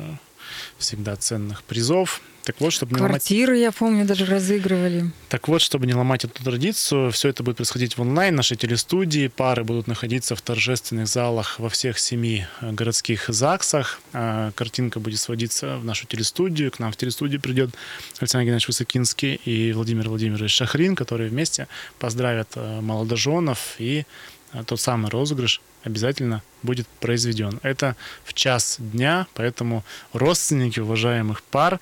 всегда 0.78 1.16
ценных 1.16 1.62
призов. 1.62 2.20
Так 2.48 2.62
вот, 2.62 2.72
чтобы 2.72 2.96
Квартиры, 2.96 3.52
ломать... 3.52 3.62
я 3.62 3.72
помню, 3.72 4.06
даже 4.06 4.24
разыгрывали. 4.24 5.10
Так 5.28 5.48
вот, 5.48 5.60
чтобы 5.60 5.86
не 5.86 5.92
ломать 5.92 6.24
эту 6.24 6.42
традицию, 6.42 7.10
все 7.10 7.28
это 7.28 7.42
будет 7.42 7.56
происходить 7.56 7.98
в 7.98 8.00
онлайн. 8.00 8.34
Наши 8.34 8.56
телестудии, 8.56 9.28
пары 9.28 9.64
будут 9.64 9.86
находиться 9.86 10.34
в 10.34 10.40
торжественных 10.40 11.08
залах 11.08 11.58
во 11.58 11.68
всех 11.68 11.98
семи 11.98 12.46
э, 12.62 12.72
городских 12.72 13.26
ЗАГСах. 13.28 14.00
А 14.14 14.52
картинка 14.52 14.98
будет 14.98 15.20
сводиться 15.20 15.76
в 15.76 15.84
нашу 15.84 16.06
телестудию. 16.06 16.70
К 16.70 16.78
нам 16.78 16.90
в 16.90 16.96
телестудию 16.96 17.38
придет 17.38 17.68
Александр 18.18 18.46
Геннадьевич 18.46 18.68
Высокинский 18.68 19.34
и 19.34 19.72
Владимир 19.72 20.08
Владимирович 20.08 20.52
Шахрин, 20.52 20.96
которые 20.96 21.28
вместе 21.28 21.68
поздравят 21.98 22.48
э, 22.54 22.80
молодоженов 22.80 23.74
и 23.76 24.06
э, 24.54 24.64
тот 24.64 24.80
самый 24.80 25.10
розыгрыш 25.10 25.60
обязательно 25.84 26.42
будет 26.62 26.86
произведен. 27.00 27.60
Это 27.62 27.96
в 28.24 28.34
час 28.34 28.76
дня, 28.78 29.26
поэтому 29.34 29.84
родственники 30.12 30.80
уважаемых 30.80 31.42
пар, 31.42 31.80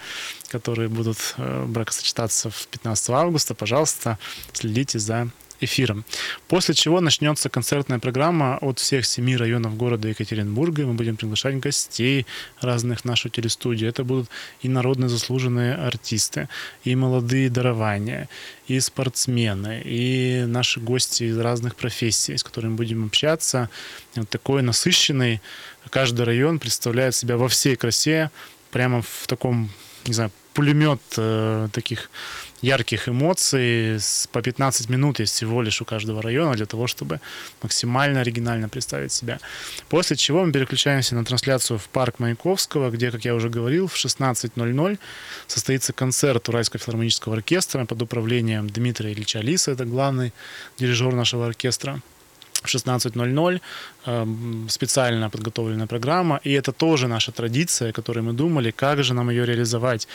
которые 0.48 0.88
будут 0.88 1.34
э, 1.38 1.64
бракосочетаться 1.66 2.50
в 2.50 2.66
15 2.68 3.10
августа, 3.10 3.54
пожалуйста, 3.54 4.18
следите 4.52 4.98
за 4.98 5.28
эфиром. 5.60 6.04
После 6.48 6.74
чего 6.74 7.00
начнется 7.00 7.48
концертная 7.48 7.98
программа 7.98 8.58
от 8.60 8.78
всех 8.78 9.06
семи 9.06 9.36
районов 9.36 9.76
города 9.76 10.08
Екатеринбурга. 10.08 10.86
Мы 10.86 10.94
будем 10.94 11.16
приглашать 11.16 11.58
гостей 11.58 12.26
разных 12.60 13.00
в 13.00 13.04
нашу. 13.04 13.30
Это 13.36 14.04
будут 14.04 14.28
и 14.62 14.68
народные 14.68 15.08
заслуженные 15.08 15.74
артисты, 15.74 16.48
и 16.84 16.94
молодые 16.94 17.50
дарования, 17.50 18.28
и 18.68 18.80
спортсмены, 18.80 19.82
и 19.84 20.44
наши 20.46 20.80
гости 20.80 21.24
из 21.24 21.38
разных 21.38 21.74
профессий, 21.76 22.36
с 22.36 22.42
которыми 22.42 22.74
будем 22.74 23.04
общаться. 23.06 23.68
Вот 24.14 24.28
такой 24.28 24.62
насыщенный. 24.62 25.40
Каждый 25.90 26.24
район 26.24 26.58
представляет 26.58 27.14
себя 27.14 27.36
во 27.36 27.48
всей 27.48 27.76
красе, 27.76 28.30
прямо 28.70 29.02
в 29.02 29.26
таком, 29.26 29.70
не 30.06 30.14
знаю, 30.14 30.30
пулемет 30.54 31.00
э, 31.16 31.68
таких 31.72 32.10
ярких 32.62 33.08
эмоций. 33.08 33.98
По 34.32 34.42
15 34.42 34.88
минут 34.90 35.20
есть 35.20 35.34
всего 35.34 35.62
лишь 35.62 35.82
у 35.82 35.84
каждого 35.84 36.22
района 36.22 36.54
для 36.54 36.66
того, 36.66 36.86
чтобы 36.86 37.20
максимально 37.62 38.20
оригинально 38.20 38.68
представить 38.68 39.12
себя. 39.12 39.38
После 39.88 40.16
чего 40.16 40.44
мы 40.44 40.52
переключаемся 40.52 41.14
на 41.14 41.24
трансляцию 41.24 41.78
в 41.78 41.88
парк 41.88 42.18
Маяковского, 42.18 42.90
где, 42.90 43.10
как 43.10 43.24
я 43.24 43.34
уже 43.34 43.48
говорил, 43.48 43.86
в 43.86 43.94
16.00 43.94 44.98
состоится 45.46 45.92
концерт 45.92 46.48
Уральского 46.48 46.80
филармонического 46.80 47.36
оркестра 47.36 47.84
под 47.84 48.02
управлением 48.02 48.68
Дмитрия 48.68 49.12
Ильича 49.12 49.40
Лиса, 49.40 49.72
это 49.72 49.84
главный 49.84 50.32
дирижер 50.78 51.14
нашего 51.14 51.46
оркестра 51.46 52.00
в 52.62 52.74
16.00 52.74 53.60
эм, 54.06 54.68
специально 54.68 55.30
подготовленная 55.30 55.86
программа, 55.86 56.40
и 56.44 56.52
это 56.52 56.72
тоже 56.72 57.08
наша 57.08 57.32
традиция, 57.32 57.90
о 57.90 57.92
которой 57.92 58.20
мы 58.20 58.32
думали, 58.32 58.70
как 58.70 59.02
же 59.04 59.14
нам 59.14 59.30
ее 59.30 59.46
реализовать. 59.46 60.08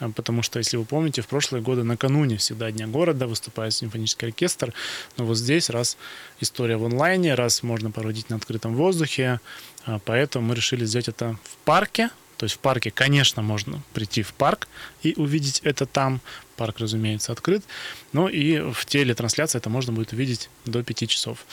Э, 0.00 0.08
потому 0.14 0.42
что, 0.42 0.58
если 0.58 0.76
вы 0.76 0.84
помните, 0.84 1.22
в 1.22 1.26
прошлые 1.26 1.62
годы 1.62 1.84
накануне 1.84 2.36
всегда 2.36 2.70
Дня 2.70 2.86
города 2.86 3.26
выступает 3.26 3.74
симфонический 3.74 4.28
оркестр, 4.28 4.72
но 5.16 5.24
вот 5.24 5.36
здесь 5.36 5.70
раз 5.70 5.96
история 6.40 6.76
в 6.76 6.84
онлайне, 6.84 7.34
раз 7.34 7.62
можно 7.62 7.90
проводить 7.90 8.30
на 8.30 8.36
открытом 8.36 8.74
воздухе, 8.74 9.40
э, 9.86 9.98
поэтому 10.04 10.48
мы 10.48 10.54
решили 10.54 10.84
сделать 10.84 11.08
это 11.08 11.36
в 11.42 11.56
парке, 11.64 12.10
то 12.38 12.44
есть 12.44 12.54
в 12.54 12.60
парке, 12.60 12.92
конечно, 12.92 13.42
можно 13.42 13.82
прийти 13.92 14.22
в 14.22 14.32
парк 14.32 14.68
и 15.02 15.12
увидеть 15.16 15.60
это 15.64 15.86
там. 15.86 16.20
Парк, 16.56 16.76
разумеется, 16.78 17.32
открыт. 17.32 17.62
Но 18.12 18.28
и 18.28 18.58
в 18.72 18.84
телетрансляции 18.86 19.58
это 19.58 19.70
можно 19.70 19.92
будет 19.92 20.12
увидеть 20.12 20.50
до 20.64 20.82
5 20.82 21.08
часов. 21.08 21.46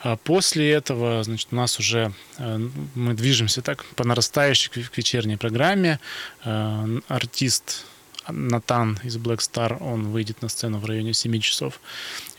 А 0.00 0.16
после 0.16 0.70
этого, 0.70 1.22
значит, 1.22 1.48
у 1.52 1.56
нас 1.56 1.78
уже 1.78 2.12
э, 2.38 2.68
мы 2.94 3.14
движемся 3.14 3.62
так 3.62 3.84
по 3.84 4.04
нарастающей 4.04 4.70
к 4.70 4.96
вечерней 4.98 5.36
программе. 5.36 6.00
Э, 6.44 7.00
артист 7.08 7.84
Натан 8.28 8.98
из 9.04 9.16
Black 9.16 9.38
Star, 9.38 9.76
он 9.80 10.08
выйдет 10.08 10.42
на 10.42 10.48
сцену 10.48 10.78
в 10.78 10.84
районе 10.86 11.14
7 11.14 11.40
часов 11.40 11.80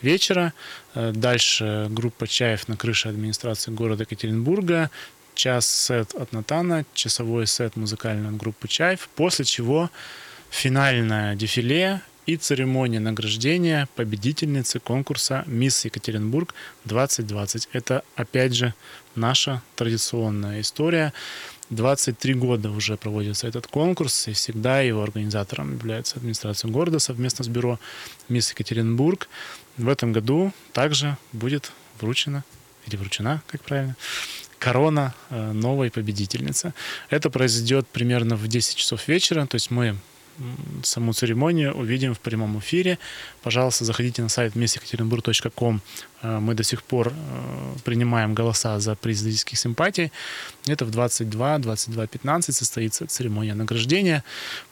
вечера. 0.01 0.53
Э, 0.95 1.11
дальше 1.13 1.87
группа 1.89 2.27
Чаев 2.27 2.67
на 2.67 2.75
крыше 2.75 3.09
администрации 3.09 3.71
города 3.71 4.03
Екатеринбурга 4.03 4.89
час 5.39 5.65
сет 5.67 6.13
от 6.15 6.33
Натана, 6.33 6.85
часовой 6.93 7.47
сет 7.47 7.77
музыкальной 7.77 8.31
группы 8.31 8.67
Чайф, 8.67 9.07
после 9.15 9.45
чего 9.45 9.89
финальное 10.49 11.35
дефиле 11.35 12.01
и 12.25 12.35
церемония 12.35 12.99
награждения 12.99 13.87
победительницы 13.95 14.79
конкурса 14.79 15.45
«Мисс 15.47 15.85
Екатеринбург 15.85 16.53
2020». 16.85 17.69
Это, 17.71 18.03
опять 18.17 18.53
же, 18.53 18.73
наша 19.15 19.61
традиционная 19.77 20.59
история. 20.59 21.13
23 21.69 22.33
года 22.33 22.69
уже 22.69 22.97
проводится 22.97 23.47
этот 23.47 23.67
конкурс, 23.67 24.27
и 24.27 24.33
всегда 24.33 24.81
его 24.81 25.01
организатором 25.01 25.75
является 25.75 26.17
администрация 26.17 26.69
города 26.69 26.99
совместно 26.99 27.45
с 27.45 27.47
бюро 27.47 27.79
«Мисс 28.27 28.51
Екатеринбург». 28.51 29.29
В 29.77 29.87
этом 29.87 30.11
году 30.11 30.51
также 30.73 31.17
будет 31.31 31.71
вручена, 32.01 32.43
или 32.87 32.97
вручена, 32.97 33.41
как 33.47 33.61
правильно, 33.61 33.95
корона 34.59 35.13
э, 35.29 35.51
новой 35.53 35.89
победительницы. 35.89 36.73
Это 37.09 37.29
произойдет 37.29 37.87
примерно 37.87 38.35
в 38.35 38.47
10 38.47 38.75
часов 38.75 39.07
вечера, 39.07 39.45
то 39.45 39.55
есть 39.55 39.71
мы 39.71 39.95
саму 40.83 41.13
церемонию 41.13 41.73
увидим 41.73 42.13
в 42.13 42.19
прямом 42.19 42.59
эфире. 42.59 42.97
Пожалуйста, 43.41 43.85
заходите 43.85 44.21
на 44.21 44.29
сайт 44.29 44.55
местекатеринбург.ком. 44.55 45.81
Э, 46.21 46.39
мы 46.39 46.53
до 46.53 46.63
сих 46.63 46.83
пор 46.83 47.13
э, 47.13 47.75
принимаем 47.83 48.33
голоса 48.33 48.79
за 48.79 48.95
приз 48.95 49.19
зрительских 49.19 49.57
симпатий. 49.57 50.11
Это 50.67 50.85
в 50.85 50.91
22-22.15 50.91 52.51
состоится 52.51 53.07
церемония 53.07 53.53
награждения, 53.53 54.23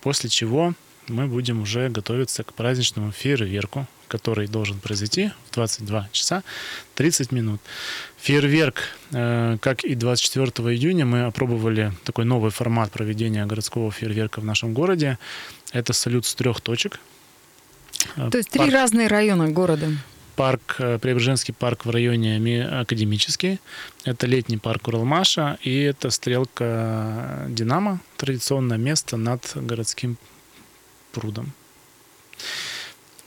после 0.01 0.29
чего 0.29 0.73
мы 1.07 1.27
будем 1.27 1.61
уже 1.61 1.89
готовиться 1.89 2.43
к 2.43 2.53
праздничному 2.53 3.11
фейерверку, 3.11 3.87
который 4.07 4.47
должен 4.47 4.79
произойти 4.79 5.31
в 5.49 5.53
22 5.53 6.09
часа 6.11 6.43
30 6.95 7.31
минут. 7.31 7.61
Фейерверк, 8.17 8.81
э, 9.11 9.57
как 9.61 9.83
и 9.83 9.95
24 9.95 10.73
июня, 10.73 11.05
мы 11.05 11.25
опробовали 11.25 11.91
такой 12.03 12.25
новый 12.25 12.51
формат 12.51 12.91
проведения 12.91 13.45
городского 13.45 13.91
фейерверка 13.91 14.41
в 14.41 14.45
нашем 14.45 14.73
городе. 14.73 15.17
Это 15.73 15.93
салют 15.93 16.25
с 16.25 16.35
трех 16.35 16.61
точек. 16.61 16.99
Э, 18.15 18.29
То 18.31 18.37
есть 18.37 18.51
парк, 18.51 18.65
три 18.65 18.73
разные 18.73 19.07
района 19.07 19.49
города. 19.49 19.87
Парк, 20.35 20.75
э, 20.79 20.99
Преображенский 20.99 21.53
парк 21.53 21.85
в 21.85 21.89
районе 21.89 22.65
Академический. 22.65 23.59
Это 24.03 24.27
летний 24.27 24.57
парк 24.57 24.87
Уралмаша. 24.87 25.57
И 25.63 25.79
это 25.81 26.09
стрелка 26.11 27.45
Динамо, 27.49 27.99
традиционное 28.17 28.77
место 28.77 29.17
над 29.17 29.51
городским 29.55 30.17
прудом. 31.11 31.51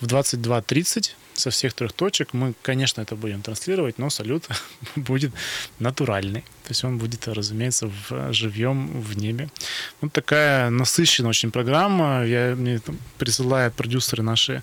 В 0.00 0.06
22.30 0.06 1.12
со 1.34 1.50
всех 1.50 1.74
трех 1.74 1.92
точек 1.92 2.32
мы, 2.32 2.54
конечно, 2.62 3.02
это 3.02 3.16
будем 3.16 3.42
транслировать, 3.42 3.98
но 3.98 4.10
салют 4.10 4.48
будет 4.96 5.32
натуральный. 5.78 6.40
То 6.40 6.70
есть 6.70 6.84
он 6.84 6.98
будет, 6.98 7.28
разумеется, 7.28 7.90
в, 8.08 8.32
живьем 8.32 9.00
в 9.00 9.16
небе. 9.16 9.48
Вот 10.00 10.12
такая 10.12 10.70
насыщенная 10.70 11.30
очень 11.30 11.50
программа. 11.50 12.24
Я, 12.24 12.54
мне 12.56 12.78
там, 12.78 12.98
присылают 13.18 13.74
продюсеры 13.74 14.22
наши 14.22 14.62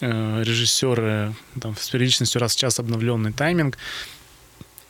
э, 0.00 0.42
режиссеры 0.42 1.34
там, 1.60 1.76
с 1.76 1.90
периодичностью 1.90 2.40
раз 2.40 2.54
в 2.54 2.58
час 2.58 2.78
обновленный 2.78 3.32
тайминг 3.32 3.76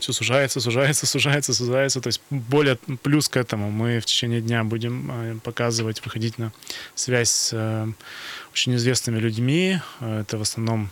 все 0.02 0.12
сужается, 0.12 0.60
сужается, 0.60 1.06
сужается, 1.06 1.54
сужается. 1.54 2.00
То 2.00 2.08
есть 2.08 2.20
более 2.30 2.76
плюс 3.02 3.28
к 3.28 3.36
этому 3.36 3.70
мы 3.70 4.00
в 4.00 4.04
течение 4.04 4.40
дня 4.40 4.64
будем 4.64 5.10
э, 5.10 5.38
показывать, 5.42 6.04
выходить 6.04 6.38
на 6.38 6.52
связь 6.94 7.30
с 7.30 7.50
э, 7.52 7.86
очень 8.52 8.74
известными 8.74 9.18
людьми. 9.18 9.80
Это 10.00 10.38
в 10.38 10.42
основном 10.42 10.90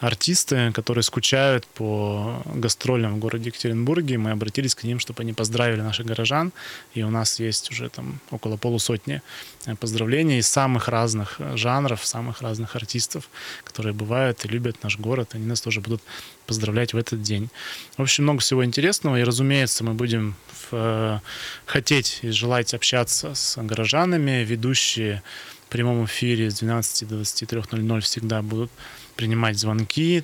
артисты, 0.00 0.70
которые 0.72 1.02
скучают 1.02 1.66
по 1.66 2.42
гастролям 2.54 3.16
в 3.16 3.18
городе 3.18 3.46
Екатеринбурге. 3.46 4.18
Мы 4.18 4.30
обратились 4.30 4.74
к 4.74 4.84
ним, 4.84 5.00
чтобы 5.00 5.22
они 5.22 5.32
поздравили 5.32 5.80
наших 5.80 6.06
горожан. 6.06 6.52
И 6.94 7.02
у 7.02 7.10
нас 7.10 7.40
есть 7.40 7.70
уже 7.70 7.88
там 7.88 8.20
около 8.30 8.56
полусотни 8.56 9.22
э, 9.66 9.74
поздравлений 9.76 10.38
из 10.38 10.48
самых 10.48 10.88
разных 10.88 11.36
э, 11.40 11.56
жанров, 11.56 12.06
самых 12.06 12.42
разных 12.42 12.76
артистов, 12.76 13.28
которые 13.64 13.92
бывают 13.92 14.44
и 14.44 14.48
любят 14.48 14.82
наш 14.82 14.98
город. 14.98 15.30
Они 15.32 15.46
нас 15.46 15.60
тоже 15.60 15.80
будут 15.80 16.02
поздравлять 16.46 16.94
в 16.94 16.96
этот 16.96 17.22
день. 17.22 17.48
В 17.96 18.02
общем, 18.02 18.24
много 18.24 18.40
всего 18.40 18.64
интересного. 18.64 19.18
И, 19.18 19.24
разумеется, 19.24 19.82
мы 19.82 19.94
будем 19.94 20.36
в, 20.48 20.68
э, 20.72 21.18
хотеть 21.66 22.20
и 22.22 22.30
желать 22.30 22.72
общаться 22.72 23.34
с 23.34 23.60
горожанами. 23.60 24.44
Ведущие 24.44 25.22
в 25.66 25.70
прямом 25.70 26.04
эфире 26.04 26.50
с 26.50 26.60
12 26.60 27.08
до 27.08 27.16
23.00 27.16 28.00
всегда 28.00 28.42
будут 28.42 28.70
принимать 29.18 29.58
звонки, 29.58 30.22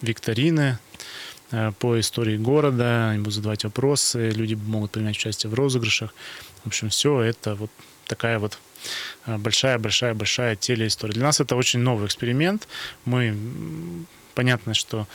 викторины 0.00 0.78
э, 1.50 1.72
по 1.78 2.00
истории 2.00 2.38
города, 2.38 3.10
они 3.10 3.18
будут 3.18 3.34
задавать 3.34 3.64
вопросы, 3.64 4.30
люди 4.30 4.54
могут 4.54 4.92
принимать 4.92 5.16
участие 5.16 5.50
в 5.50 5.54
розыгрышах. 5.54 6.14
В 6.64 6.68
общем, 6.68 6.88
все 6.88 7.20
это 7.20 7.54
вот 7.54 7.70
такая 8.06 8.38
вот 8.38 8.58
большая-большая-большая 9.26 10.56
телеистория. 10.56 11.12
Для 11.12 11.24
нас 11.24 11.40
это 11.40 11.56
очень 11.56 11.80
новый 11.80 12.06
эксперимент. 12.06 12.68
Мы, 13.04 13.36
понятно, 14.34 14.72
что 14.72 15.06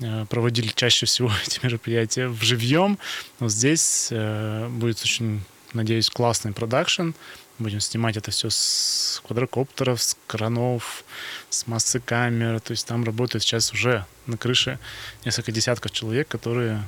э, 0.00 0.26
проводили 0.28 0.72
чаще 0.74 1.06
всего 1.06 1.30
эти 1.46 1.60
мероприятия 1.64 2.26
в 2.26 2.42
живьем, 2.42 2.98
но 3.38 3.48
здесь 3.48 4.08
э, 4.10 4.68
будет 4.70 5.00
очень, 5.02 5.40
надеюсь, 5.72 6.10
классный 6.10 6.52
продакшн. 6.52 7.10
Будем 7.58 7.80
снимать 7.80 8.16
это 8.18 8.30
все 8.30 8.50
с 8.50 9.22
квадрокоптеров, 9.26 10.02
с 10.02 10.16
кранов, 10.26 11.04
с 11.48 11.66
массы 11.66 12.00
камер. 12.00 12.60
То 12.60 12.72
есть 12.72 12.86
там 12.86 13.02
работает 13.04 13.42
сейчас 13.42 13.72
уже 13.72 14.04
на 14.26 14.36
крыше 14.36 14.78
несколько 15.24 15.52
десятков 15.52 15.90
человек, 15.92 16.28
которые 16.28 16.82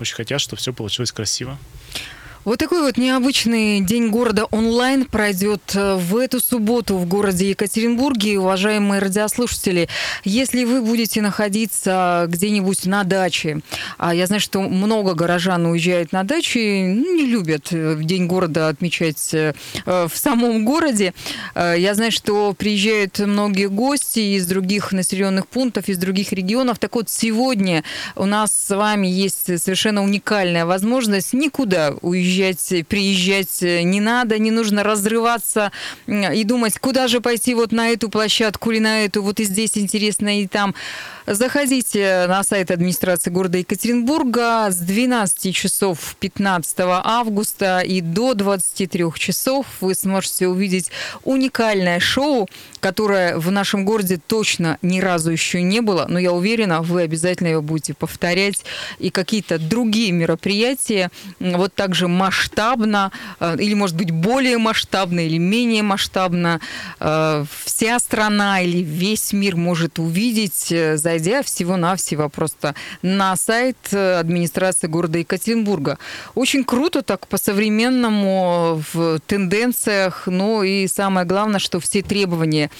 очень 0.00 0.14
хотят, 0.14 0.40
чтобы 0.40 0.58
все 0.58 0.72
получилось 0.72 1.12
красиво. 1.12 1.58
Вот 2.42 2.58
такой 2.58 2.80
вот 2.80 2.96
необычный 2.96 3.82
день 3.82 4.08
города 4.08 4.46
онлайн 4.46 5.04
пройдет 5.04 5.60
э, 5.74 5.96
в 5.96 6.16
эту 6.16 6.40
субботу 6.40 6.96
в 6.96 7.06
городе 7.06 7.50
Екатеринбурге. 7.50 8.38
Уважаемые 8.38 8.98
радиослушатели, 8.98 9.90
если 10.24 10.64
вы 10.64 10.80
будете 10.80 11.20
находиться 11.20 12.24
где-нибудь 12.28 12.86
на 12.86 13.04
даче, 13.04 13.60
а 13.98 14.14
я 14.14 14.26
знаю, 14.26 14.40
что 14.40 14.62
много 14.62 15.12
горожан 15.12 15.66
уезжает 15.66 16.12
на 16.12 16.24
дачи, 16.24 16.80
не 16.80 17.26
любят 17.26 17.66
э, 17.72 17.98
День 18.00 18.26
города 18.26 18.68
отмечать 18.68 19.34
э, 19.34 19.52
в 19.84 20.12
самом 20.14 20.64
городе. 20.64 21.12
Я 21.54 21.94
знаю, 21.94 22.10
что 22.10 22.54
приезжают 22.54 23.18
многие 23.18 23.68
гости 23.68 24.36
из 24.36 24.46
других 24.46 24.92
населенных 24.92 25.46
пунктов, 25.46 25.88
из 25.90 25.98
других 25.98 26.32
регионов. 26.32 26.78
Так 26.78 26.94
вот, 26.94 27.10
сегодня 27.10 27.84
у 28.16 28.24
нас 28.24 28.50
с 28.52 28.74
вами 28.74 29.06
есть 29.06 29.62
совершенно 29.62 30.02
уникальная 30.02 30.64
возможность 30.64 31.34
никуда 31.34 31.92
уезжать 32.00 32.29
уезжать, 32.30 32.86
приезжать 32.86 33.60
не 33.62 34.00
надо, 34.00 34.38
не 34.38 34.50
нужно 34.50 34.82
разрываться 34.82 35.72
и 36.06 36.44
думать, 36.44 36.78
куда 36.78 37.08
же 37.08 37.20
пойти 37.20 37.54
вот 37.54 37.72
на 37.72 37.90
эту 37.90 38.08
площадку 38.08 38.70
или 38.70 38.78
на 38.78 39.04
эту, 39.04 39.22
вот 39.22 39.40
и 39.40 39.44
здесь 39.44 39.76
интересно, 39.76 40.40
и 40.40 40.46
там. 40.46 40.74
Заходите 41.26 42.24
на 42.26 42.42
сайт 42.42 42.72
администрации 42.72 43.30
города 43.30 43.58
Екатеринбурга 43.58 44.68
с 44.70 44.78
12 44.78 45.54
часов 45.54 46.16
15 46.18 46.76
августа 46.80 47.80
и 47.80 48.00
до 48.00 48.34
23 48.34 49.04
часов 49.14 49.66
вы 49.80 49.94
сможете 49.94 50.48
увидеть 50.48 50.90
уникальное 51.22 52.00
шоу, 52.00 52.48
которое 52.80 53.36
в 53.36 53.52
нашем 53.52 53.84
городе 53.84 54.18
точно 54.24 54.78
ни 54.82 54.98
разу 55.00 55.30
еще 55.30 55.62
не 55.62 55.80
было, 55.80 56.06
но 56.08 56.18
я 56.18 56.32
уверена, 56.32 56.82
вы 56.82 57.02
обязательно 57.02 57.48
его 57.48 57.62
будете 57.62 57.94
повторять. 57.94 58.64
И 58.98 59.10
какие-то 59.10 59.58
другие 59.58 60.10
мероприятия 60.10 61.10
вот 61.38 61.74
также 61.74 62.08
масштабно, 62.20 63.10
э, 63.40 63.56
или, 63.58 63.74
может 63.74 63.96
быть, 63.96 64.10
более 64.10 64.58
масштабно, 64.58 65.20
или 65.20 65.38
менее 65.38 65.82
масштабно, 65.82 66.60
э, 67.00 67.44
вся 67.64 67.98
страна 67.98 68.60
или 68.60 68.82
весь 68.82 69.32
мир 69.32 69.56
может 69.56 69.98
увидеть, 69.98 70.70
э, 70.70 70.96
зайдя 70.98 71.42
всего-навсего 71.42 72.28
просто 72.28 72.74
на 73.02 73.36
сайт 73.36 73.94
администрации 73.94 74.86
города 74.88 75.18
Екатеринбурга. 75.18 75.98
Очень 76.34 76.64
круто 76.64 77.02
так 77.02 77.26
по-современному 77.26 78.82
в 78.92 79.20
тенденциях, 79.26 80.24
ну 80.26 80.62
и 80.62 80.86
самое 80.88 81.26
главное, 81.26 81.58
что 81.60 81.80
все 81.80 82.02
требования 82.02 82.70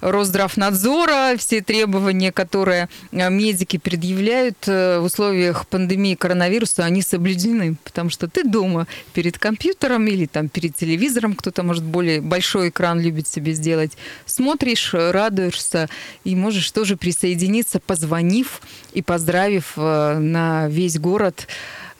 Росздравнадзора, 0.00 1.36
все 1.38 1.60
требования, 1.60 2.32
которые 2.32 2.88
медики 3.12 3.78
предъявляют 3.78 4.66
в 4.66 5.02
условиях 5.02 5.66
пандемии 5.66 6.14
коронавируса, 6.14 6.84
они 6.84 7.02
соблюдены 7.02 7.76
потому 7.84 8.10
что 8.10 8.28
ты 8.28 8.44
дома 8.44 8.86
перед 9.12 9.38
компьютером 9.38 10.06
или 10.06 10.26
там 10.26 10.48
перед 10.48 10.74
телевизором, 10.74 11.34
кто-то, 11.34 11.62
может, 11.62 11.84
более 11.84 12.20
большой 12.20 12.70
экран 12.70 13.00
любит 13.00 13.28
себе 13.28 13.52
сделать, 13.52 13.92
смотришь, 14.26 14.92
радуешься 14.92 15.88
и 16.24 16.34
можешь 16.34 16.70
тоже 16.72 16.96
присоединиться, 16.96 17.80
позвонив 17.80 18.60
и 18.92 19.02
поздравив 19.02 19.74
э, 19.76 20.18
на 20.18 20.68
весь 20.68 20.98
город 20.98 21.46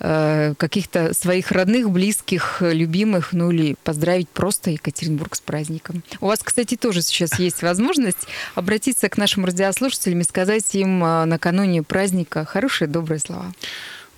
э, 0.00 0.54
каких-то 0.56 1.14
своих 1.14 1.52
родных, 1.52 1.90
близких, 1.90 2.58
любимых, 2.60 3.32
ну 3.32 3.50
или 3.50 3.76
поздравить 3.84 4.28
просто 4.28 4.70
Екатеринбург 4.70 5.34
с 5.34 5.40
праздником. 5.40 6.02
У 6.20 6.26
вас, 6.26 6.40
кстати, 6.42 6.76
тоже 6.76 7.02
сейчас 7.02 7.38
есть 7.38 7.62
возможность 7.62 8.26
обратиться 8.54 9.08
к 9.08 9.16
нашим 9.16 9.44
радиослушателям 9.44 10.20
и 10.20 10.24
сказать 10.24 10.74
им 10.74 11.04
э, 11.04 11.24
накануне 11.24 11.82
праздника 11.82 12.44
хорошие, 12.44 12.88
добрые 12.88 13.18
слова. 13.18 13.52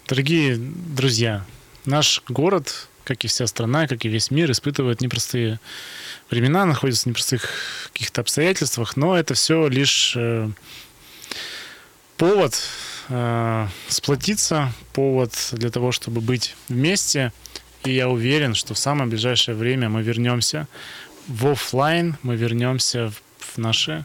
Дорогие 0.08 0.56
друзья, 0.56 1.44
наш 1.86 2.22
город, 2.28 2.88
как 3.04 3.24
и 3.24 3.28
вся 3.28 3.46
страна, 3.46 3.86
как 3.86 4.04
и 4.04 4.08
весь 4.08 4.30
мир, 4.30 4.50
испытывает 4.50 5.00
непростые 5.00 5.60
времена, 6.30 6.64
находится 6.64 7.04
в 7.04 7.06
непростых 7.06 7.48
каких-то 7.92 8.20
обстоятельствах, 8.20 8.96
но 8.96 9.16
это 9.16 9.34
все 9.34 9.68
лишь 9.68 10.14
э, 10.16 10.50
повод 12.16 12.54
э, 13.08 13.68
сплотиться, 13.88 14.72
повод 14.92 15.32
для 15.52 15.70
того, 15.70 15.92
чтобы 15.92 16.20
быть 16.20 16.56
вместе. 16.68 17.32
И 17.84 17.92
я 17.92 18.08
уверен, 18.08 18.54
что 18.54 18.74
в 18.74 18.78
самое 18.78 19.08
ближайшее 19.08 19.54
время 19.54 19.88
мы 19.88 20.02
вернемся 20.02 20.66
в 21.28 21.46
офлайн, 21.48 22.16
мы 22.22 22.36
вернемся 22.36 23.12
в 23.38 23.58
наши 23.58 24.04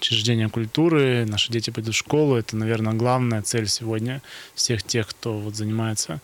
учреждения 0.00 0.48
культуры, 0.48 1.24
наши 1.26 1.52
дети 1.52 1.70
пойдут 1.70 1.94
в 1.94 1.98
школу. 1.98 2.36
Это, 2.36 2.56
наверное, 2.56 2.92
главная 2.92 3.42
цель 3.42 3.68
сегодня 3.68 4.22
всех 4.54 4.82
тех, 4.82 5.08
кто 5.08 5.38
вот 5.38 5.56
занимается 5.56 6.20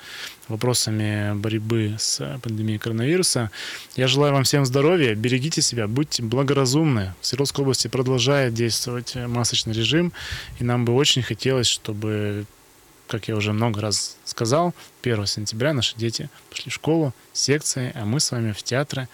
вопросами 0.49 1.35
борьбы 1.35 1.97
с 1.99 2.39
пандемией 2.43 2.79
коронавируса. 2.79 3.51
Я 3.97 4.09
желаю 4.09 4.33
вам 4.35 4.45
всем 4.45 4.65
здоровья, 4.65 5.15
берегите 5.15 5.63
себя, 5.63 5.89
будьте 5.89 6.23
благоразумны. 6.23 7.15
В 7.21 7.27
Свердловской 7.27 7.63
области 7.63 7.89
продолжает 7.89 8.55
действовать 8.55 9.15
масочный 9.17 9.73
режим, 9.73 10.13
и 10.59 10.65
нам 10.65 10.85
бы 10.85 10.95
очень 10.95 11.23
хотелось, 11.23 11.67
чтобы 11.67 12.47
как 13.07 13.29
я 13.29 13.37
уже 13.37 13.53
много 13.53 13.81
раз 13.81 14.17
сказал, 14.25 14.75
1 15.03 15.27
сентября 15.27 15.73
наши 15.73 15.95
дети 15.97 16.31
пошли 16.49 16.71
в 16.71 16.75
школу, 16.75 17.13
секции, 17.33 17.93
а 17.95 18.05
мы 18.05 18.19
с 18.19 18.31
вами 18.33 18.53
в 18.53 18.63
театры, 18.63 19.09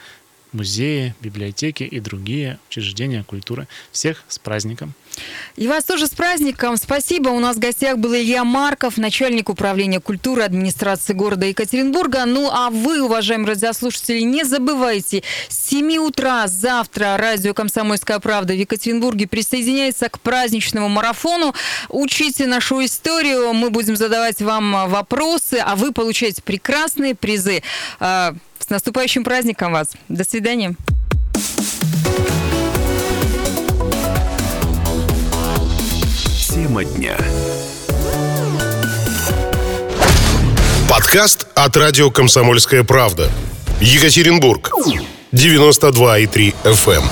музеи, 0.52 1.14
библиотеки 1.20 1.82
и 1.82 2.00
другие 2.00 2.58
учреждения 2.68 3.24
культуры. 3.24 3.68
Всех 3.92 4.24
с 4.28 4.38
праздником! 4.38 4.94
И 5.56 5.66
вас 5.66 5.84
тоже 5.84 6.06
с 6.06 6.10
праздником. 6.10 6.76
Спасибо. 6.76 7.28
У 7.30 7.40
нас 7.40 7.56
в 7.56 7.58
гостях 7.58 7.98
был 7.98 8.14
Илья 8.14 8.44
Марков, 8.44 8.96
начальник 8.96 9.48
управления 9.48 10.00
культуры 10.00 10.42
администрации 10.42 11.12
города 11.12 11.46
Екатеринбурга. 11.46 12.24
Ну, 12.26 12.48
а 12.50 12.70
вы, 12.70 13.02
уважаемые 13.02 13.48
радиослушатели, 13.48 14.20
не 14.20 14.44
забывайте, 14.44 15.22
с 15.48 15.68
7 15.68 15.96
утра 15.98 16.46
завтра 16.46 17.16
радио 17.16 17.52
«Комсомольская 17.54 18.18
правда» 18.20 18.54
в 18.54 18.56
Екатеринбурге 18.56 19.26
присоединяется 19.26 20.08
к 20.08 20.20
праздничному 20.20 20.88
марафону. 20.88 21.54
Учите 21.88 22.46
нашу 22.46 22.84
историю, 22.84 23.52
мы 23.52 23.70
будем 23.70 23.96
задавать 23.96 24.40
вам 24.40 24.88
вопросы, 24.88 25.60
а 25.62 25.76
вы 25.76 25.92
получаете 25.92 26.42
прекрасные 26.42 27.14
призы. 27.14 27.62
С 28.71 28.73
наступающим 28.73 29.25
праздником 29.25 29.73
вас. 29.73 29.88
До 30.08 30.23
свидания. 30.23 30.77
Тема 36.48 36.85
дня. 36.85 37.18
Подкаст 40.88 41.48
от 41.56 41.77
радио 41.77 42.12
«Комсомольская 42.12 42.85
правда». 42.85 43.29
Екатеринбург. 43.81 44.71
92,3 45.33 46.54
FM. 46.62 47.02